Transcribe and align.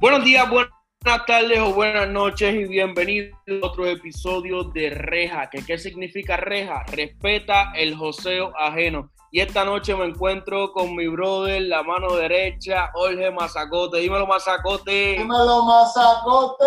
Buenos 0.00 0.22
días, 0.22 0.48
buenas 0.48 0.70
tardes 1.26 1.58
o 1.58 1.74
buenas 1.74 2.08
noches 2.08 2.54
y 2.54 2.66
bienvenidos 2.66 3.36
a 3.48 3.66
otro 3.66 3.84
episodio 3.84 4.62
de 4.62 4.90
Reja. 4.90 5.50
¿Qué, 5.50 5.66
¿Qué 5.66 5.76
significa 5.76 6.36
Reja? 6.36 6.84
Respeta 6.84 7.72
el 7.74 7.96
joseo 7.96 8.52
ajeno. 8.56 9.10
Y 9.32 9.40
esta 9.40 9.64
noche 9.64 9.96
me 9.96 10.04
encuentro 10.04 10.72
con 10.72 10.94
mi 10.94 11.08
brother, 11.08 11.62
la 11.62 11.82
mano 11.82 12.12
derecha, 12.12 12.92
Jorge 12.94 13.28
Mazacote. 13.32 13.98
Dímelo, 13.98 14.24
Mazacote. 14.24 15.16
Dímelo, 15.18 15.64
Mazacote. 15.64 16.64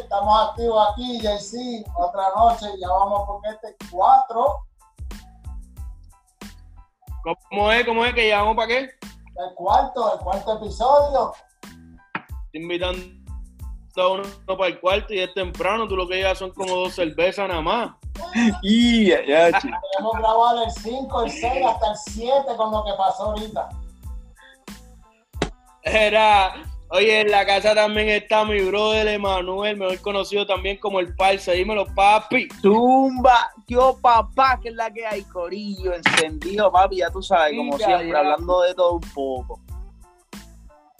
Estamos 0.00 0.48
activos 0.48 0.88
aquí, 0.92 1.20
JC. 1.20 1.84
Otra 1.94 2.30
noche, 2.34 2.68
ya 2.80 2.88
vamos 2.88 3.26
por 3.26 3.40
este 3.52 3.76
4. 3.90 4.46
¿Cómo 7.50 7.70
es? 7.70 7.84
¿Cómo 7.84 8.02
es 8.06 8.14
que 8.14 8.22
llevamos 8.22 8.56
para 8.56 8.68
qué? 8.68 8.78
El 8.78 9.54
cuarto, 9.54 10.14
el 10.14 10.20
cuarto 10.20 10.56
episodio. 10.56 11.34
Estoy 12.56 12.62
invitando 12.62 13.00
a 13.96 14.08
uno 14.08 14.22
para 14.46 14.66
el 14.68 14.80
cuarto 14.80 15.12
y 15.12 15.18
es 15.20 15.32
temprano. 15.34 15.86
Tú 15.86 15.94
lo 15.94 16.08
que 16.08 16.16
llevas 16.16 16.38
son 16.38 16.50
como 16.52 16.74
dos 16.74 16.94
cervezas 16.94 17.48
nada 17.48 17.60
más. 17.60 17.90
Y 18.62 19.08
ya, 19.08 19.52
chico. 19.60 19.76
Podemos 19.92 20.18
grabar 20.18 20.64
el 20.64 20.70
5, 20.70 21.22
el 21.24 21.30
6, 21.30 21.66
hasta 21.66 21.90
el 21.90 21.96
7 22.14 22.32
con 22.56 22.70
lo 22.72 22.84
que 22.84 22.92
pasó 22.96 23.24
ahorita. 23.24 23.68
Era, 25.82 26.54
oye, 26.88 27.20
en 27.20 27.30
la 27.30 27.44
casa 27.46 27.74
también 27.74 28.08
está 28.08 28.44
mi 28.44 28.60
brother 28.62 29.06
Emanuel, 29.06 29.76
mejor 29.76 30.00
conocido 30.00 30.46
también 30.46 30.78
como 30.78 30.98
el 30.98 31.14
Parse. 31.14 31.52
Dímelo, 31.52 31.86
papi. 31.94 32.48
Zumba, 32.62 33.52
yo 33.68 33.98
papá, 34.00 34.58
que 34.62 34.70
es 34.70 34.74
la 34.74 34.90
que 34.90 35.06
hay, 35.06 35.22
corillo, 35.24 35.92
encendido, 35.94 36.72
papi, 36.72 36.96
ya 36.96 37.10
tú 37.10 37.22
sabes, 37.22 37.54
como 37.56 37.78
Ya, 37.78 37.86
siempre, 37.86 38.12
ya. 38.12 38.18
hablando 38.18 38.62
de 38.62 38.74
todo 38.74 38.94
un 38.94 39.00
poco. 39.14 39.60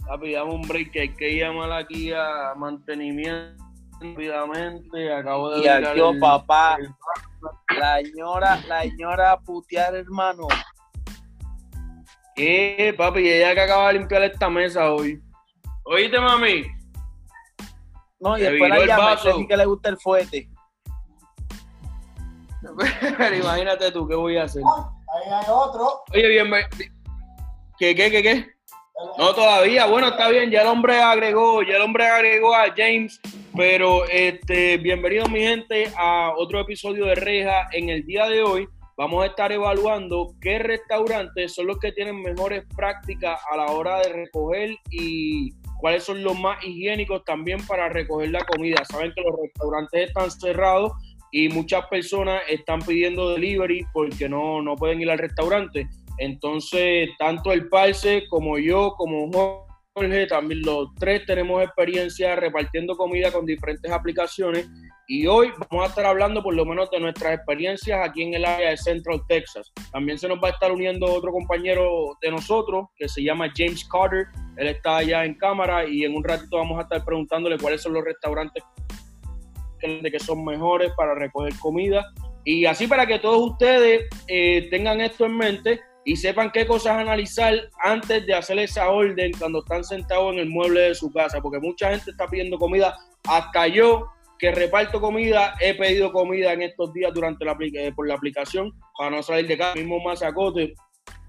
Papi, 0.07 0.33
dame 0.33 0.53
un 0.55 0.63
break 0.63 0.93
que 0.93 1.01
hay 1.01 1.15
que 1.15 1.37
llamar 1.37 1.73
aquí 1.73 2.13
a 2.13 2.55
mantenimiento 2.57 3.63
rápidamente. 4.01 5.13
Acabo 5.13 5.51
de 5.51 5.65
Y 5.65 5.69
aquí, 5.69 6.01
oh, 6.01 6.11
el- 6.11 6.21
papá. 6.21 6.77
el- 6.79 6.95
La 7.79 7.97
señora, 8.01 8.61
la 8.69 8.83
señora 8.83 9.39
putear, 9.41 9.95
hermano. 9.95 10.47
¿Qué, 12.35 12.95
papi? 12.97 13.29
Ella 13.29 13.55
que 13.55 13.61
acaba 13.63 13.89
de 13.89 13.95
limpiar 13.99 14.23
esta 14.25 14.49
mesa 14.51 14.93
hoy. 14.93 15.21
Oíste, 15.85 16.19
mami. 16.21 16.65
No, 18.21 18.37
y 18.37 18.41
Te 18.43 18.51
después 18.51 18.71
la 18.71 18.87
llama, 18.87 19.17
sí 19.17 19.47
que 19.47 19.57
le 19.57 19.65
gusta 19.67 19.89
el 19.91 19.99
fuete. 19.99 20.49
Pero 23.19 23.37
imagínate 23.37 23.93
tú, 23.93 24.07
¿qué 24.09 24.15
voy 24.15 24.37
a 24.39 24.45
hacer? 24.45 24.63
Ahí 24.63 25.33
hay 25.33 25.45
otro. 25.49 26.03
Oye, 26.13 26.29
bien, 26.29 26.51
¿qué, 27.79 27.95
qué, 27.95 28.11
qué, 28.11 28.23
qué? 28.23 28.56
No, 29.19 29.35
todavía. 29.35 29.87
Bueno, 29.87 30.09
está 30.09 30.31
bien. 30.31 30.51
Ya 30.51 30.63
el 30.63 30.69
hombre 30.69 30.99
agregó, 31.01 31.63
ya 31.63 31.77
el 31.77 31.83
hombre 31.83 32.07
agregó 32.07 32.55
a 32.55 32.73
James. 32.75 33.21
Pero 33.55 34.07
este, 34.07 34.79
bienvenido 34.79 35.29
mi 35.29 35.41
gente 35.41 35.91
a 35.99 36.33
otro 36.35 36.61
episodio 36.61 37.05
de 37.05 37.15
Reja. 37.15 37.69
En 37.73 37.91
el 37.91 38.07
día 38.07 38.27
de 38.27 38.43
hoy 38.43 38.67
vamos 38.97 39.23
a 39.23 39.27
estar 39.27 39.53
evaluando 39.53 40.35
qué 40.41 40.59
restaurantes 40.59 41.55
son 41.55 41.67
los 41.67 41.79
que 41.79 41.93
tienen 41.93 42.23
mejores 42.23 42.65
prácticas 42.75 43.39
a 43.51 43.59
la 43.59 43.67
hora 43.67 43.99
de 44.01 44.15
recoger 44.15 44.77
y 44.91 45.53
cuáles 45.79 46.05
son 46.05 46.23
los 46.23 46.39
más 46.39 46.65
higiénicos 46.65 47.23
también 47.25 47.65
para 47.67 47.91
recoger 47.91 48.31
la 48.31 48.45
comida. 48.45 48.83
Saben 48.87 49.13
que 49.15 49.21
los 49.21 49.39
restaurantes 49.43 50.09
están 50.09 50.31
cerrados 50.31 50.93
y 51.31 51.51
muchas 51.51 51.87
personas 51.89 52.41
están 52.49 52.81
pidiendo 52.81 53.31
delivery 53.31 53.85
porque 53.93 54.27
no, 54.27 54.63
no 54.63 54.75
pueden 54.75 55.03
ir 55.03 55.11
al 55.11 55.19
restaurante. 55.19 55.87
Entonces, 56.19 57.11
tanto 57.19 57.53
el 57.53 57.69
Parse 57.69 58.27
como 58.29 58.59
yo, 58.59 58.95
como 58.97 59.31
Jorge, 59.95 60.27
también 60.27 60.63
los 60.63 60.95
tres 60.99 61.25
tenemos 61.27 61.63
experiencia 61.63 62.37
repartiendo 62.37 62.97
comida 62.97 63.33
con 63.33 63.47
diferentes 63.47 63.91
aplicaciones 63.91 64.69
y 65.09 65.27
hoy 65.27 65.53
vamos 65.71 65.87
a 65.87 65.89
estar 65.89 66.05
hablando 66.05 66.43
por 66.43 66.55
lo 66.55 66.65
menos 66.65 66.91
de 66.91 66.99
nuestras 66.99 67.35
experiencias 67.35 68.01
aquí 68.07 68.23
en 68.23 68.35
el 68.35 68.45
área 68.45 68.71
de 68.71 68.77
Central 68.77 69.23
Texas. 69.29 69.73
También 69.93 70.19
se 70.19 70.27
nos 70.27 70.39
va 70.39 70.49
a 70.49 70.51
estar 70.51 70.73
uniendo 70.73 71.07
otro 71.07 71.31
compañero 71.31 72.19
de 72.21 72.31
nosotros 72.31 72.89
que 72.97 73.09
se 73.09 73.23
llama 73.23 73.53
James 73.57 73.89
Carter. 73.89 74.27
Él 74.57 74.67
está 74.67 74.99
allá 74.99 75.25
en 75.25 75.35
cámara 75.35 75.87
y 75.87 76.05
en 76.05 76.15
un 76.15 76.25
ratito 76.25 76.57
vamos 76.57 76.79
a 76.79 76.83
estar 76.83 77.05
preguntándole 77.05 77.57
cuáles 77.57 77.83
son 77.83 77.93
los 77.93 78.05
restaurantes 78.05 78.65
que 79.81 80.19
son 80.19 80.45
mejores 80.45 80.91
para 80.97 81.15
recoger 81.15 81.53
comida. 81.61 82.05
Y 82.45 82.67
así 82.67 82.87
para 82.87 83.07
que 83.07 83.19
todos 83.19 83.53
ustedes 83.53 84.07
eh, 84.27 84.69
tengan 84.71 85.01
esto 85.01 85.27
en 85.27 85.37
mente 85.37 85.81
y 86.07 86.15
sepan 86.15 86.53
qué 86.53 86.65
cosas 86.65 86.97
analizar 86.99 87.53
antes 87.83 88.25
de 88.25 88.33
hacer 88.33 88.61
esa 88.61 88.91
orden 88.91 89.33
cuando 89.37 89.59
están 89.59 89.83
sentados 89.83 90.33
en 90.33 90.39
el 90.39 90.49
mueble 90.49 90.81
de 90.83 90.95
su 90.95 91.13
casa, 91.13 91.41
porque 91.41 91.59
mucha 91.59 91.91
gente 91.91 92.13
está 92.13 92.29
pidiendo 92.29 92.59
comida. 92.59 92.97
Hasta 93.29 93.67
yo, 93.67 94.07
que 94.39 94.53
reparto 94.53 95.01
comida, 95.01 95.57
he 95.61 95.75
pedido 95.75 96.13
comida 96.13 96.53
en 96.53 96.63
estos 96.63 96.93
días 96.93 97.13
durante 97.13 97.45
la, 97.45 97.57
eh, 97.61 97.93
por 97.93 98.07
la 98.07 98.15
aplicación 98.15 98.73
para 98.97 99.11
no 99.11 99.21
salir 99.21 99.49
de 99.49 99.59
casa, 99.59 99.75
mismo 99.75 99.99
masacote. 99.99 100.75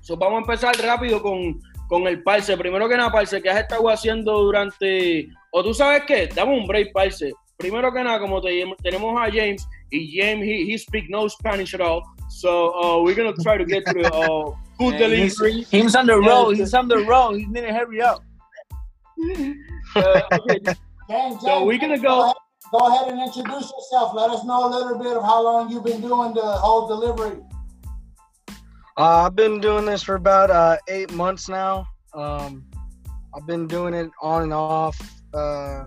So, 0.01 0.15
vamos 0.15 0.37
a 0.37 0.41
empezar 0.41 0.77
rápido 0.77 1.23
con, 1.23 1.59
con 1.89 2.05
el 2.05 2.21
Parse. 2.21 2.55
Primero 2.55 2.87
que 2.87 2.97
nada, 2.97 3.11
Parse, 3.11 3.41
¿qué 3.41 3.49
has 3.49 3.61
estado 3.61 3.89
haciendo 3.89 4.43
durante... 4.43 5.27
O 5.51 5.63
tú 5.63 5.73
sabes 5.73 6.03
qué, 6.05 6.27
dame 6.27 6.55
un 6.55 6.67
break, 6.67 6.93
Parse. 6.93 7.33
Primero 7.57 7.91
que 7.91 8.03
nada, 8.03 8.19
como 8.19 8.39
te- 8.41 8.63
tenemos 8.83 9.19
a 9.19 9.25
James, 9.31 9.67
y 9.89 10.19
James, 10.19 10.45
he, 10.45 10.71
he 10.71 10.77
speak 10.77 11.09
no 11.09 11.27
Spanish 11.27 11.73
at 11.73 11.81
all, 11.81 12.03
so 12.29 12.73
uh, 12.75 13.01
we're 13.01 13.15
going 13.15 13.33
to 13.33 13.41
try 13.41 13.57
to 13.57 13.65
get 13.65 13.83
the 13.85 14.07
uh, 14.13 14.51
food 14.77 14.93
And 14.95 15.13
he's, 15.13 15.37
delivery. 15.37 15.63
he's 15.71 15.95
on 15.95 16.05
the 16.07 16.19
Yeah, 16.19 16.27
road, 16.29 16.57
he's 16.57 16.73
on 16.73 16.87
the 16.87 16.97
road, 16.99 17.33
he 17.39 17.45
need 17.47 17.61
to 17.61 17.73
hurry 17.73 18.01
up. 18.01 18.23
Uh, 19.95 20.21
okay, 20.33 20.59
James, 21.09 21.41
So 21.41 21.63
we're 21.65 21.79
gonna 21.79 21.97
go- 21.97 22.23
ahead, 22.25 22.35
go 22.71 22.77
ahead 22.79 23.07
and 23.11 23.19
introduce 23.19 23.71
yourself. 23.71 24.13
Let 24.13 24.29
us 24.29 24.43
know 24.43 24.67
a 24.67 24.69
little 24.69 24.99
bit 24.99 25.15
of 25.17 25.23
how 25.23 25.41
long 25.41 25.71
you've 25.71 25.85
been 25.85 26.01
doing 26.01 26.33
the 26.33 26.41
whole 26.41 26.87
delivery. 26.87 27.39
Uh, 28.97 29.25
I've 29.25 29.35
been 29.35 29.59
doing 29.59 29.85
this 29.85 30.03
for 30.03 30.15
about 30.15 30.51
uh, 30.51 30.77
eight 30.89 31.11
months 31.13 31.47
now. 31.49 31.87
Um, 32.13 32.65
I've 33.35 33.47
been 33.47 33.65
doing 33.65 33.93
it 33.93 34.11
on 34.21 34.43
and 34.43 34.53
off 34.53 34.99
uh, 35.33 35.85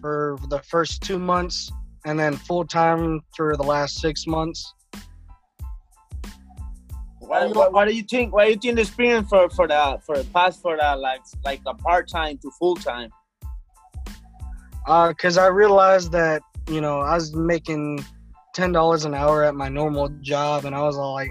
for 0.00 0.38
the 0.48 0.60
first 0.68 1.02
two 1.02 1.18
months, 1.18 1.70
and 2.06 2.18
then 2.18 2.34
full 2.34 2.64
time 2.64 3.20
for 3.36 3.56
the 3.56 3.62
last 3.62 4.00
six 4.00 4.26
months. 4.26 4.72
What, 7.28 7.54
what, 7.54 7.72
what 7.74 7.88
do 7.88 7.94
you 7.94 8.02
think? 8.02 8.32
What 8.32 8.44
do 8.46 8.50
you 8.50 8.56
think 8.56 8.76
the 8.76 8.82
experience 8.82 9.28
for 9.28 9.50
for 9.50 9.68
the 9.68 10.00
for 10.04 10.16
the 10.16 10.24
past 10.32 10.62
for 10.62 10.76
the 10.76 10.96
like 10.96 11.20
like 11.44 11.60
a 11.66 11.74
part 11.74 12.08
time 12.08 12.38
to 12.38 12.50
full 12.58 12.74
time? 12.76 13.10
Because 14.86 15.36
Uh, 15.36 15.42
I 15.42 15.46
realized 15.48 16.10
that 16.12 16.40
you 16.68 16.80
know 16.80 17.00
I 17.00 17.14
was 17.14 17.34
making 17.34 18.02
ten 18.54 18.72
dollars 18.72 19.04
an 19.04 19.14
hour 19.14 19.44
at 19.44 19.54
my 19.54 19.68
normal 19.68 20.08
job, 20.22 20.64
and 20.64 20.74
I 20.74 20.80
was 20.82 20.96
all 20.96 21.12
like, 21.12 21.30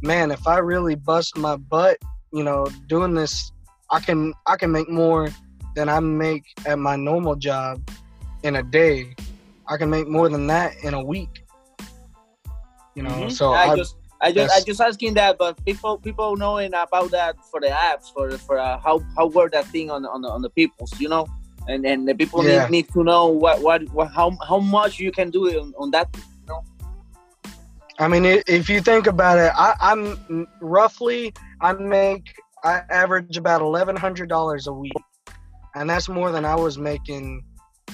man, 0.00 0.30
if 0.30 0.46
I 0.46 0.58
really 0.58 0.94
bust 0.94 1.36
my 1.36 1.56
butt, 1.56 1.98
you 2.32 2.42
know, 2.42 2.66
doing 2.88 3.12
this, 3.14 3.52
I 3.90 4.00
can 4.00 4.32
I 4.46 4.56
can 4.56 4.72
make 4.72 4.88
more 4.88 5.28
than 5.76 5.90
I 5.90 6.00
make 6.00 6.44
at 6.64 6.78
my 6.78 6.96
normal 6.96 7.36
job 7.36 7.86
in 8.42 8.56
a 8.56 8.62
day. 8.62 9.14
I 9.68 9.76
can 9.76 9.90
make 9.90 10.08
more 10.08 10.28
than 10.30 10.46
that 10.46 10.72
in 10.82 10.94
a 10.94 11.02
week. 11.04 11.44
You 12.94 13.02
know, 13.02 13.10
Mhm. 13.10 13.32
so 13.32 13.52
I 13.52 13.72
I, 13.72 13.76
just 13.76 13.96
I 14.24 14.32
just 14.32 14.50
I 14.56 14.60
just 14.64 14.80
asking 14.80 15.14
that, 15.20 15.36
but 15.38 15.52
people 15.66 15.98
people 15.98 16.34
knowing 16.36 16.72
about 16.72 17.10
that 17.10 17.36
for 17.50 17.60
the 17.60 17.68
apps 17.68 18.06
for 18.12 18.30
for 18.46 18.58
uh, 18.58 18.78
how 18.80 19.00
how 19.16 19.26
work 19.26 19.52
that 19.52 19.66
thing 19.66 19.90
on 19.90 20.00
the, 20.02 20.08
on 20.08 20.22
the 20.22 20.28
on 20.28 20.40
the 20.40 20.48
peoples, 20.50 20.90
you 20.98 21.08
know, 21.10 21.26
and 21.68 21.84
and 21.84 22.08
the 22.08 22.14
people 22.14 22.42
Yeah. 22.42 22.62
need, 22.64 22.70
need 22.70 22.88
to 22.94 23.04
know 23.04 23.26
what, 23.28 23.60
what 23.60 23.82
what 23.92 24.08
how 24.18 24.32
how 24.48 24.58
much 24.58 24.98
you 24.98 25.12
can 25.12 25.28
do 25.30 25.42
on, 25.60 25.74
on 25.78 25.90
that. 25.92 26.08
I 28.00 28.08
mean, 28.08 28.24
if 28.24 28.68
you 28.68 28.80
think 28.80 29.06
about 29.06 29.38
it, 29.38 29.52
I, 29.54 29.76
I'm 29.80 30.48
roughly 30.60 31.32
I 31.60 31.74
make 31.74 32.24
I 32.64 32.82
average 32.90 33.36
about 33.36 33.60
eleven 33.60 33.94
hundred 33.94 34.28
dollars 34.28 34.66
a 34.66 34.72
week, 34.72 34.96
and 35.76 35.88
that's 35.88 36.08
more 36.08 36.32
than 36.32 36.44
I 36.44 36.56
was 36.56 36.78
making, 36.78 37.44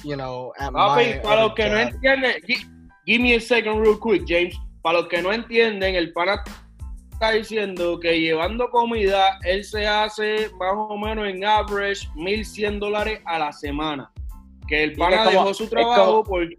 you 0.04 0.16
know, 0.16 0.54
at 0.58 0.72
my. 0.72 0.80
Papi, 0.80 1.22
para 1.22 1.42
los 1.42 1.50
other 1.50 1.54
que 1.56 1.68
no 1.68 1.84
job. 1.84 1.92
entienden, 1.92 2.46
gi- 2.46 2.64
give 3.06 3.20
me 3.20 3.34
a 3.34 3.40
second 3.40 3.76
real 3.78 3.96
quick, 3.96 4.26
James. 4.26 4.54
Para 4.82 5.00
los 5.00 5.08
que 5.08 5.22
no 5.22 5.32
entienden, 5.32 5.94
el 5.94 6.12
pana 6.12 6.42
está 7.12 7.32
diciendo 7.32 8.00
que 8.00 8.18
llevando 8.20 8.70
comida, 8.70 9.38
él 9.44 9.62
se 9.64 9.86
hace 9.86 10.50
más 10.58 10.72
o 10.74 10.96
menos 10.96 11.28
en 11.28 11.44
average 11.44 12.08
1.100 12.14 12.78
dólares 12.78 13.20
a 13.26 13.38
la 13.38 13.52
semana. 13.52 14.10
Que 14.66 14.84
el 14.84 14.94
pana 14.94 15.24
como- 15.24 15.30
dejó 15.30 15.54
su 15.54 15.68
trabajo 15.68 16.24
porque... 16.24 16.56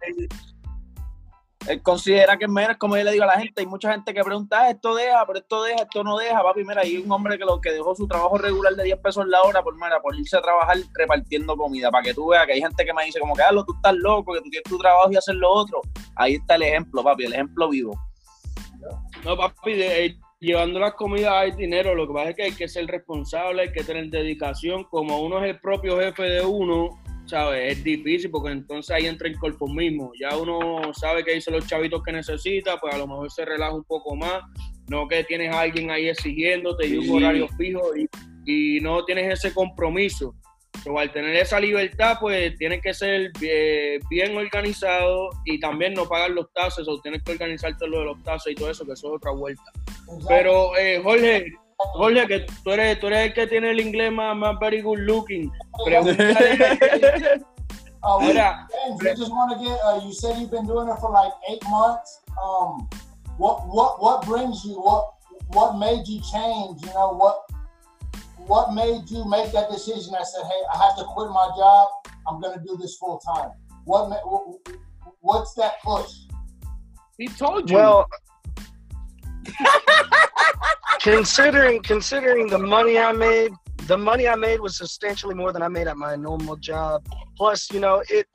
Él 1.67 1.79
considera 1.83 2.37
que 2.37 2.45
es 2.45 2.51
menos, 2.51 2.77
como 2.77 2.97
yo 2.97 3.03
le 3.03 3.11
digo 3.11 3.23
a 3.23 3.27
la 3.27 3.39
gente, 3.39 3.61
hay 3.61 3.67
mucha 3.67 3.91
gente 3.91 4.15
que 4.15 4.23
pregunta, 4.23 4.61
"Ah, 4.61 4.69
esto 4.71 4.95
deja, 4.95 5.23
pero 5.27 5.37
esto 5.37 5.61
deja, 5.61 5.83
esto 5.83 6.03
no 6.03 6.17
deja, 6.17 6.41
papi, 6.41 6.63
mira, 6.63 6.81
hay 6.81 6.97
un 6.97 7.11
hombre 7.11 7.37
que 7.37 7.45
lo 7.45 7.61
que 7.61 7.71
dejó 7.71 7.93
su 7.93 8.07
trabajo 8.07 8.35
regular 8.39 8.73
de 8.73 8.83
10 8.85 8.97
pesos 8.97 9.27
la 9.27 9.43
hora 9.43 9.61
por, 9.61 9.75
mira, 9.75 9.99
por 10.01 10.15
irse 10.15 10.35
a 10.37 10.41
trabajar 10.41 10.77
repartiendo 10.95 11.55
comida, 11.55 11.91
para 11.91 12.03
que 12.03 12.15
tú 12.15 12.29
veas 12.29 12.47
que 12.47 12.53
hay 12.53 12.61
gente 12.61 12.83
que 12.83 12.91
me 12.93 13.05
dice 13.05 13.19
como 13.19 13.35
que, 13.35 13.43
"Carlos, 13.43 13.63
tú 13.67 13.75
estás 13.75 13.93
loco, 13.93 14.33
que 14.33 14.41
tú 14.41 14.49
tienes 14.49 14.63
tu 14.67 14.77
trabajo 14.79 15.11
y 15.11 15.17
hacer 15.17 15.35
lo 15.35 15.51
otro. 15.51 15.81
Ahí 16.15 16.33
está 16.33 16.55
el 16.55 16.63
ejemplo, 16.63 17.03
papi, 17.03 17.25
el 17.25 17.33
ejemplo 17.33 17.69
vivo. 17.69 17.93
No, 19.23 19.37
papi, 19.37 19.73
de- 19.73 20.05
eh, 20.05 20.15
llevando 20.39 20.79
las 20.79 20.93
comidas 20.95 21.31
hay 21.33 21.51
dinero. 21.51 21.93
Lo 21.95 22.07
que 22.07 22.13
pasa 22.13 22.29
es 22.31 22.35
que 22.35 22.43
hay 22.43 22.51
que 22.53 22.67
ser 22.67 22.87
responsable, 22.87 23.63
hay 23.63 23.71
que 23.71 23.83
tener 23.83 24.09
dedicación. 24.09 24.83
Como 24.85 25.21
uno 25.21 25.43
es 25.43 25.51
el 25.51 25.59
propio 25.59 25.99
jefe 25.99 26.23
de 26.23 26.41
uno, 26.41 26.89
¿sabes? 27.25 27.73
Es 27.77 27.83
difícil 27.83 28.31
porque 28.31 28.51
entonces 28.51 28.89
ahí 28.95 29.05
entra 29.05 29.27
el 29.27 29.37
conformismo. 29.37 30.11
Ya 30.19 30.35
uno 30.37 30.81
sabe 30.93 31.23
que 31.23 31.35
dice 31.35 31.51
los 31.51 31.67
chavitos 31.67 32.01
que 32.03 32.11
necesita, 32.11 32.77
pues 32.79 32.93
a 32.93 32.97
lo 32.97 33.07
mejor 33.07 33.31
se 33.31 33.45
relaja 33.45 33.73
un 33.75 33.83
poco 33.83 34.15
más. 34.15 34.41
No 34.87 35.07
que 35.07 35.23
tienes 35.23 35.53
a 35.53 35.61
alguien 35.61 35.91
ahí 35.91 36.09
exigiénte 36.09 36.87
y 36.87 36.97
un 36.97 37.15
horario 37.17 37.47
fijo 37.57 37.81
y, 37.95 38.09
y 38.45 38.79
no 38.81 39.05
tienes 39.05 39.31
ese 39.31 39.53
compromiso. 39.53 40.35
Pero 40.83 40.97
al 40.97 41.11
tener 41.11 41.35
esa 41.35 41.59
libertad, 41.59 42.17
pues 42.19 42.57
tienes 42.57 42.81
que 42.81 42.93
ser 42.93 43.31
bien, 43.39 44.01
bien 44.09 44.35
organizado 44.35 45.29
y 45.45 45.59
también 45.59 45.93
no 45.93 46.07
pagar 46.07 46.31
los 46.31 46.51
taxes 46.53 46.87
o 46.87 46.99
tienes 47.01 47.21
que 47.23 47.33
organizarte 47.33 47.87
lo 47.87 47.99
de 47.99 48.05
los 48.05 48.23
taxes 48.23 48.53
y 48.53 48.55
todo 48.55 48.71
eso, 48.71 48.85
que 48.85 48.93
eso 48.93 49.07
es 49.07 49.13
otra 49.15 49.31
vuelta. 49.31 49.63
Exactly. 49.85 50.25
Pero 50.27 50.75
eh, 50.77 51.01
Jorge, 51.03 51.45
Jorge, 51.77 52.27
que 52.27 52.45
tú 52.63 52.71
eres, 52.71 52.99
tú 52.99 53.07
eres 53.07 53.27
el 53.27 53.33
que 53.33 53.47
tiene 53.47 53.71
el 53.71 53.79
inglés 53.79 54.11
más, 54.11 54.35
más 54.35 54.57
very 54.59 54.81
good 54.81 54.99
looking. 54.99 55.51
Pregúntale, 55.85 57.41
Uh, 58.03 58.17
we, 58.19 58.27
mira, 58.27 58.67
James, 58.71 59.03
we 59.03 59.09
just 59.09 59.31
want 59.31 59.51
to 59.51 59.63
get. 59.63 59.77
Uh, 59.85 60.01
you 60.03 60.11
said 60.11 60.35
you've 60.39 60.49
been 60.49 60.65
doing 60.65 60.89
it 60.89 60.97
for 60.97 61.11
like 61.11 61.31
eight 61.49 61.61
months. 61.69 62.21
Um, 62.31 62.89
what 63.37 63.67
what 63.67 64.01
what 64.01 64.25
brings 64.25 64.65
you? 64.65 64.73
What 64.73 65.13
what 65.53 65.77
made 65.77 66.07
you 66.07 66.19
change? 66.33 66.81
You 66.81 66.93
know 66.95 67.13
what 67.13 67.45
what 68.47 68.73
made 68.73 69.09
you 69.09 69.23
make 69.29 69.51
that 69.51 69.69
decision? 69.69 70.13
I 70.13 70.23
said, 70.23 70.43
hey, 70.43 70.61
I 70.73 70.77
have 70.77 70.97
to 70.97 71.03
quit 71.03 71.29
my 71.29 71.49
job. 71.55 71.89
I'm 72.27 72.41
gonna 72.41 72.61
do 72.65 72.77
this 72.77 72.97
full 72.97 73.19
time. 73.19 73.51
What, 73.85 74.09
what's 75.21 75.53
that 75.55 75.81
push? 75.83 76.11
he 77.21 77.27
told 77.27 77.69
you. 77.69 77.75
Well, 77.75 78.09
considering 81.01 81.81
considering 81.83 82.47
the 82.47 82.57
money 82.57 82.97
I 82.97 83.11
made, 83.11 83.51
the 83.87 83.97
money 83.97 84.27
I 84.27 84.35
made 84.35 84.59
was 84.59 84.77
substantially 84.77 85.35
more 85.35 85.53
than 85.53 85.61
I 85.61 85.67
made 85.67 85.87
at 85.87 85.97
my 85.97 86.15
normal 86.15 86.55
job. 86.55 87.05
Plus, 87.37 87.71
you 87.71 87.79
know, 87.79 88.03
it 88.09 88.27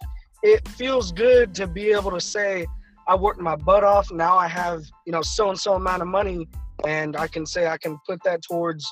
it 0.42 0.66
feels 0.68 1.10
good 1.10 1.54
to 1.56 1.66
be 1.66 1.90
able 1.90 2.12
to 2.12 2.20
say 2.20 2.66
I 3.08 3.16
worked 3.16 3.40
my 3.40 3.56
butt 3.56 3.82
off. 3.82 4.12
Now 4.12 4.36
I 4.36 4.46
have 4.46 4.84
you 5.04 5.12
know 5.12 5.22
so 5.22 5.50
and 5.50 5.58
so 5.58 5.74
amount 5.74 6.02
of 6.02 6.08
money, 6.08 6.46
and 6.86 7.16
I 7.16 7.26
can 7.26 7.44
say 7.44 7.66
I 7.66 7.78
can 7.78 7.98
put 8.06 8.22
that 8.24 8.42
towards 8.42 8.86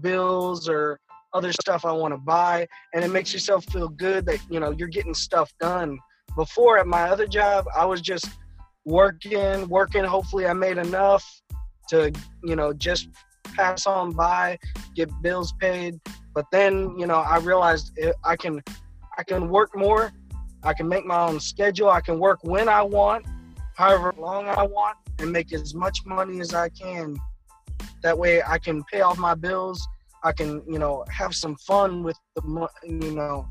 bills 0.00 0.68
or 0.68 0.98
other 1.34 1.52
stuff 1.52 1.84
I 1.84 1.92
want 1.92 2.14
to 2.14 2.18
buy, 2.18 2.66
and 2.94 3.04
it 3.04 3.08
makes 3.08 3.32
yourself 3.32 3.64
feel 3.66 3.88
good 3.88 4.26
that 4.26 4.40
you 4.50 4.60
know 4.60 4.70
you're 4.70 4.88
getting 4.88 5.14
stuff 5.14 5.52
done. 5.60 5.98
Before 6.36 6.78
at 6.78 6.86
my 6.86 7.02
other 7.02 7.26
job, 7.26 7.66
I 7.76 7.84
was 7.84 8.00
just 8.00 8.28
working, 8.84 9.68
working. 9.68 10.04
Hopefully, 10.04 10.46
I 10.46 10.52
made 10.52 10.78
enough 10.78 11.24
to, 11.88 12.12
you 12.42 12.56
know, 12.56 12.72
just 12.72 13.08
pass 13.54 13.86
on 13.86 14.12
by, 14.12 14.58
get 14.94 15.10
bills 15.22 15.52
paid. 15.60 16.00
But 16.34 16.46
then, 16.52 16.98
you 16.98 17.06
know, 17.06 17.16
I 17.16 17.38
realized 17.38 17.98
I 18.24 18.36
can, 18.36 18.62
I 19.16 19.22
can 19.24 19.48
work 19.48 19.76
more. 19.76 20.12
I 20.62 20.72
can 20.74 20.88
make 20.88 21.04
my 21.04 21.20
own 21.20 21.40
schedule. 21.40 21.88
I 21.88 22.00
can 22.00 22.18
work 22.18 22.40
when 22.42 22.68
I 22.68 22.82
want, 22.82 23.26
however 23.76 24.14
long 24.18 24.48
I 24.48 24.62
want, 24.62 24.96
and 25.18 25.32
make 25.32 25.52
as 25.52 25.74
much 25.74 26.04
money 26.04 26.40
as 26.40 26.54
I 26.54 26.68
can. 26.68 27.16
That 28.02 28.16
way, 28.16 28.42
I 28.42 28.58
can 28.58 28.84
pay 28.84 29.00
off 29.00 29.18
my 29.18 29.34
bills. 29.34 29.86
I 30.22 30.32
can, 30.32 30.62
you 30.66 30.78
know, 30.78 31.04
have 31.10 31.34
some 31.34 31.56
fun 31.56 32.02
with 32.02 32.18
the, 32.34 32.68
you 32.84 33.12
know, 33.12 33.48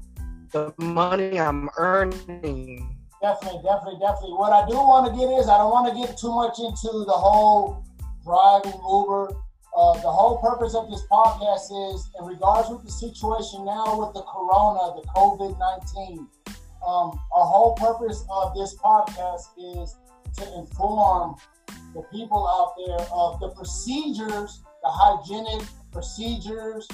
the 0.51 0.73
money 0.77 1.39
I'm 1.39 1.69
earning. 1.77 2.97
Definitely, 3.21 3.61
definitely, 3.63 3.99
definitely. 3.99 4.33
What 4.33 4.53
I 4.53 4.67
do 4.67 4.75
want 4.75 5.11
to 5.11 5.17
get 5.17 5.27
is 5.39 5.49
I 5.49 5.57
don't 5.57 5.71
want 5.71 5.91
to 5.91 5.95
get 5.99 6.17
too 6.17 6.33
much 6.33 6.59
into 6.59 7.03
the 7.05 7.13
whole 7.13 7.83
driving 8.23 8.79
Uber. 8.87 9.33
Uh, 9.75 9.93
the 10.01 10.09
whole 10.09 10.37
purpose 10.39 10.75
of 10.75 10.89
this 10.89 11.03
podcast 11.11 11.69
is, 11.93 12.09
in 12.19 12.25
regards 12.25 12.69
with 12.69 12.83
the 12.83 12.91
situation 12.91 13.65
now 13.65 13.99
with 13.99 14.13
the 14.13 14.23
corona, 14.23 14.99
the 14.99 15.07
COVID 15.15 15.57
19, 15.57 16.27
um, 16.85 17.19
our 17.35 17.45
whole 17.45 17.75
purpose 17.75 18.23
of 18.29 18.55
this 18.55 18.75
podcast 18.77 19.45
is 19.57 19.95
to 20.37 20.53
inform 20.55 21.35
the 21.93 22.01
people 22.11 22.47
out 22.47 22.73
there 22.85 23.07
of 23.11 23.39
the 23.39 23.49
procedures, 23.49 24.61
the 24.83 24.89
hygienic 24.89 25.67
procedures 25.91 26.87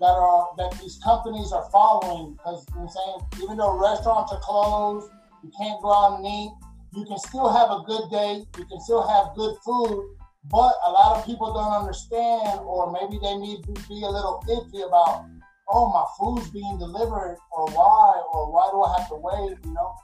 that 0.00 0.06
are 0.06 0.48
that 0.56 0.78
these 0.80 0.98
companies 1.02 1.52
are 1.52 1.68
following. 1.70 2.32
Because 2.32 2.64
you 2.70 2.76
know 2.76 2.82
I'm 2.82 2.88
saying, 2.88 3.44
even 3.44 3.56
though 3.58 3.78
restaurants 3.78 4.32
are 4.32 4.40
closed, 4.40 5.10
you 5.42 5.50
can't 5.58 5.80
go 5.82 5.92
out 5.92 6.18
and 6.18 6.26
eat. 6.26 6.50
You 6.94 7.04
can 7.04 7.18
still 7.18 7.52
have 7.52 7.70
a 7.70 7.82
good 7.84 8.10
day. 8.10 8.44
You 8.56 8.64
can 8.64 8.80
still 8.80 9.06
have 9.06 9.34
good 9.36 9.56
food. 9.64 10.16
But 10.50 10.72
a 10.86 10.90
lot 10.90 11.18
of 11.18 11.26
people 11.26 11.52
don't 11.52 11.72
understand, 11.72 12.60
or 12.60 12.90
maybe 12.92 13.18
they 13.20 13.36
need 13.36 13.62
to 13.64 13.72
be 13.88 14.00
a 14.02 14.08
little 14.08 14.42
iffy 14.48 14.86
about, 14.86 15.26
oh, 15.68 15.90
my 15.92 16.06
food's 16.16 16.48
being 16.50 16.78
delivered, 16.78 17.36
or 17.52 17.66
why, 17.66 18.22
or 18.32 18.50
why 18.50 18.70
do 18.72 18.80
I 18.80 18.98
have 18.98 19.08
to 19.10 19.16
wait, 19.16 19.58
you 19.64 19.74
know? 19.74 19.94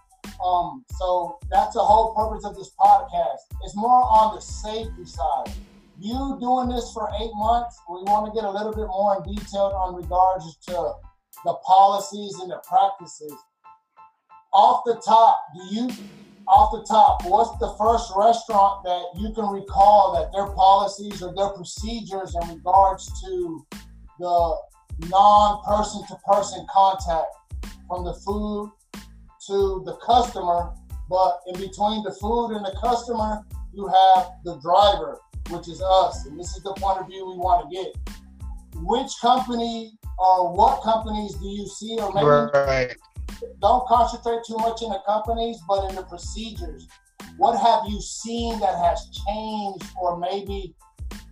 Um, 0.42 0.84
so 0.96 1.38
that's 1.50 1.74
the 1.74 1.80
whole 1.80 2.14
purpose 2.14 2.44
of 2.44 2.56
this 2.56 2.72
podcast. 2.78 3.38
It's 3.64 3.76
more 3.76 4.02
on 4.02 4.34
the 4.34 4.40
safety 4.40 5.04
side. 5.04 5.52
You 6.00 6.38
doing 6.40 6.68
this 6.68 6.92
for 6.92 7.08
eight 7.20 7.30
months, 7.34 7.78
we 7.88 8.02
want 8.02 8.26
to 8.26 8.38
get 8.38 8.44
a 8.44 8.50
little 8.50 8.72
bit 8.72 8.86
more 8.88 9.16
in 9.16 9.34
detail 9.34 9.72
on 9.76 9.94
regards 9.94 10.56
to 10.66 10.92
the 11.44 11.54
policies 11.64 12.34
and 12.40 12.50
the 12.50 12.60
practices. 12.68 13.32
Off 14.52 14.82
the 14.84 15.00
top, 15.04 15.40
do 15.54 15.74
you 15.74 15.90
off 16.46 16.72
the 16.72 16.84
top, 16.86 17.24
what's 17.24 17.56
the 17.58 17.74
first 17.78 18.12
restaurant 18.16 18.84
that 18.84 19.02
you 19.16 19.32
can 19.32 19.46
recall 19.46 20.12
that 20.12 20.30
their 20.32 20.48
policies 20.54 21.22
or 21.22 21.34
their 21.34 21.48
procedures 21.50 22.36
in 22.42 22.48
regards 22.48 23.08
to 23.22 23.66
the 24.18 24.56
non-person 25.08 26.06
to 26.06 26.16
person 26.26 26.66
contact 26.70 27.28
from 27.88 28.04
the 28.04 28.14
food 28.14 28.70
to 29.46 29.82
the 29.84 29.96
customer, 30.04 30.72
but 31.08 31.40
in 31.46 31.54
between 31.54 32.02
the 32.02 32.16
food 32.20 32.52
and 32.56 32.64
the 32.64 32.74
customer, 32.82 33.44
you 33.72 33.86
have 33.86 34.30
the 34.44 34.58
driver, 34.60 35.20
which 35.50 35.68
is 35.68 35.82
us. 35.82 36.26
And 36.26 36.38
this 36.38 36.56
is 36.56 36.62
the 36.62 36.74
point 36.74 37.00
of 37.00 37.06
view 37.06 37.26
we 37.28 37.36
want 37.36 37.68
to 37.68 37.76
get. 37.76 37.96
Which 38.76 39.12
company 39.20 39.92
or 40.18 40.54
what 40.54 40.82
companies 40.82 41.34
do 41.34 41.46
you 41.46 41.66
see, 41.66 41.98
or 42.00 42.12
maybe 42.12 42.26
Right. 42.26 42.96
don't 43.60 43.86
concentrate 43.86 44.44
too 44.44 44.56
much 44.56 44.82
in 44.82 44.90
the 44.90 45.00
companies, 45.06 45.60
but 45.68 45.88
in 45.90 45.96
the 45.96 46.02
procedures. 46.04 46.86
What 47.36 47.58
have 47.58 47.88
you 47.88 48.00
seen 48.00 48.60
that 48.60 48.76
has 48.76 49.08
changed 49.26 49.84
or 50.00 50.16
maybe 50.16 50.74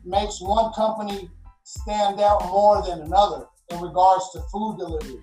makes 0.04 0.40
one 0.40 0.72
company 0.72 1.30
stand 1.62 2.20
out 2.20 2.46
more 2.46 2.82
than 2.82 3.02
another 3.02 3.46
in 3.70 3.80
regards 3.80 4.30
to 4.32 4.40
food 4.52 4.78
delivery? 4.78 5.22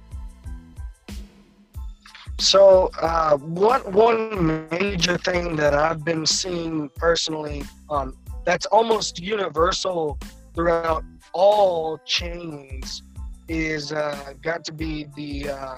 So 2.40 2.90
uh, 3.02 3.38
one 3.38 3.82
one 3.92 4.70
major 4.72 5.18
thing 5.18 5.58
that 5.58 5.74
I've 5.74 6.06
been 6.06 6.26
seeing 6.26 6.90
personally, 6.96 7.64
um, 7.90 8.16
that's 8.46 8.66
almost 8.68 9.20
universal 9.20 10.18
throughout 10.56 11.04
all 11.34 11.98
chains, 12.06 13.04
is 13.50 13.92
uh, 13.92 14.34
got 14.42 14.64
to 14.66 14.74
be 14.74 15.08
the 15.18 15.50
uh, 15.50 15.76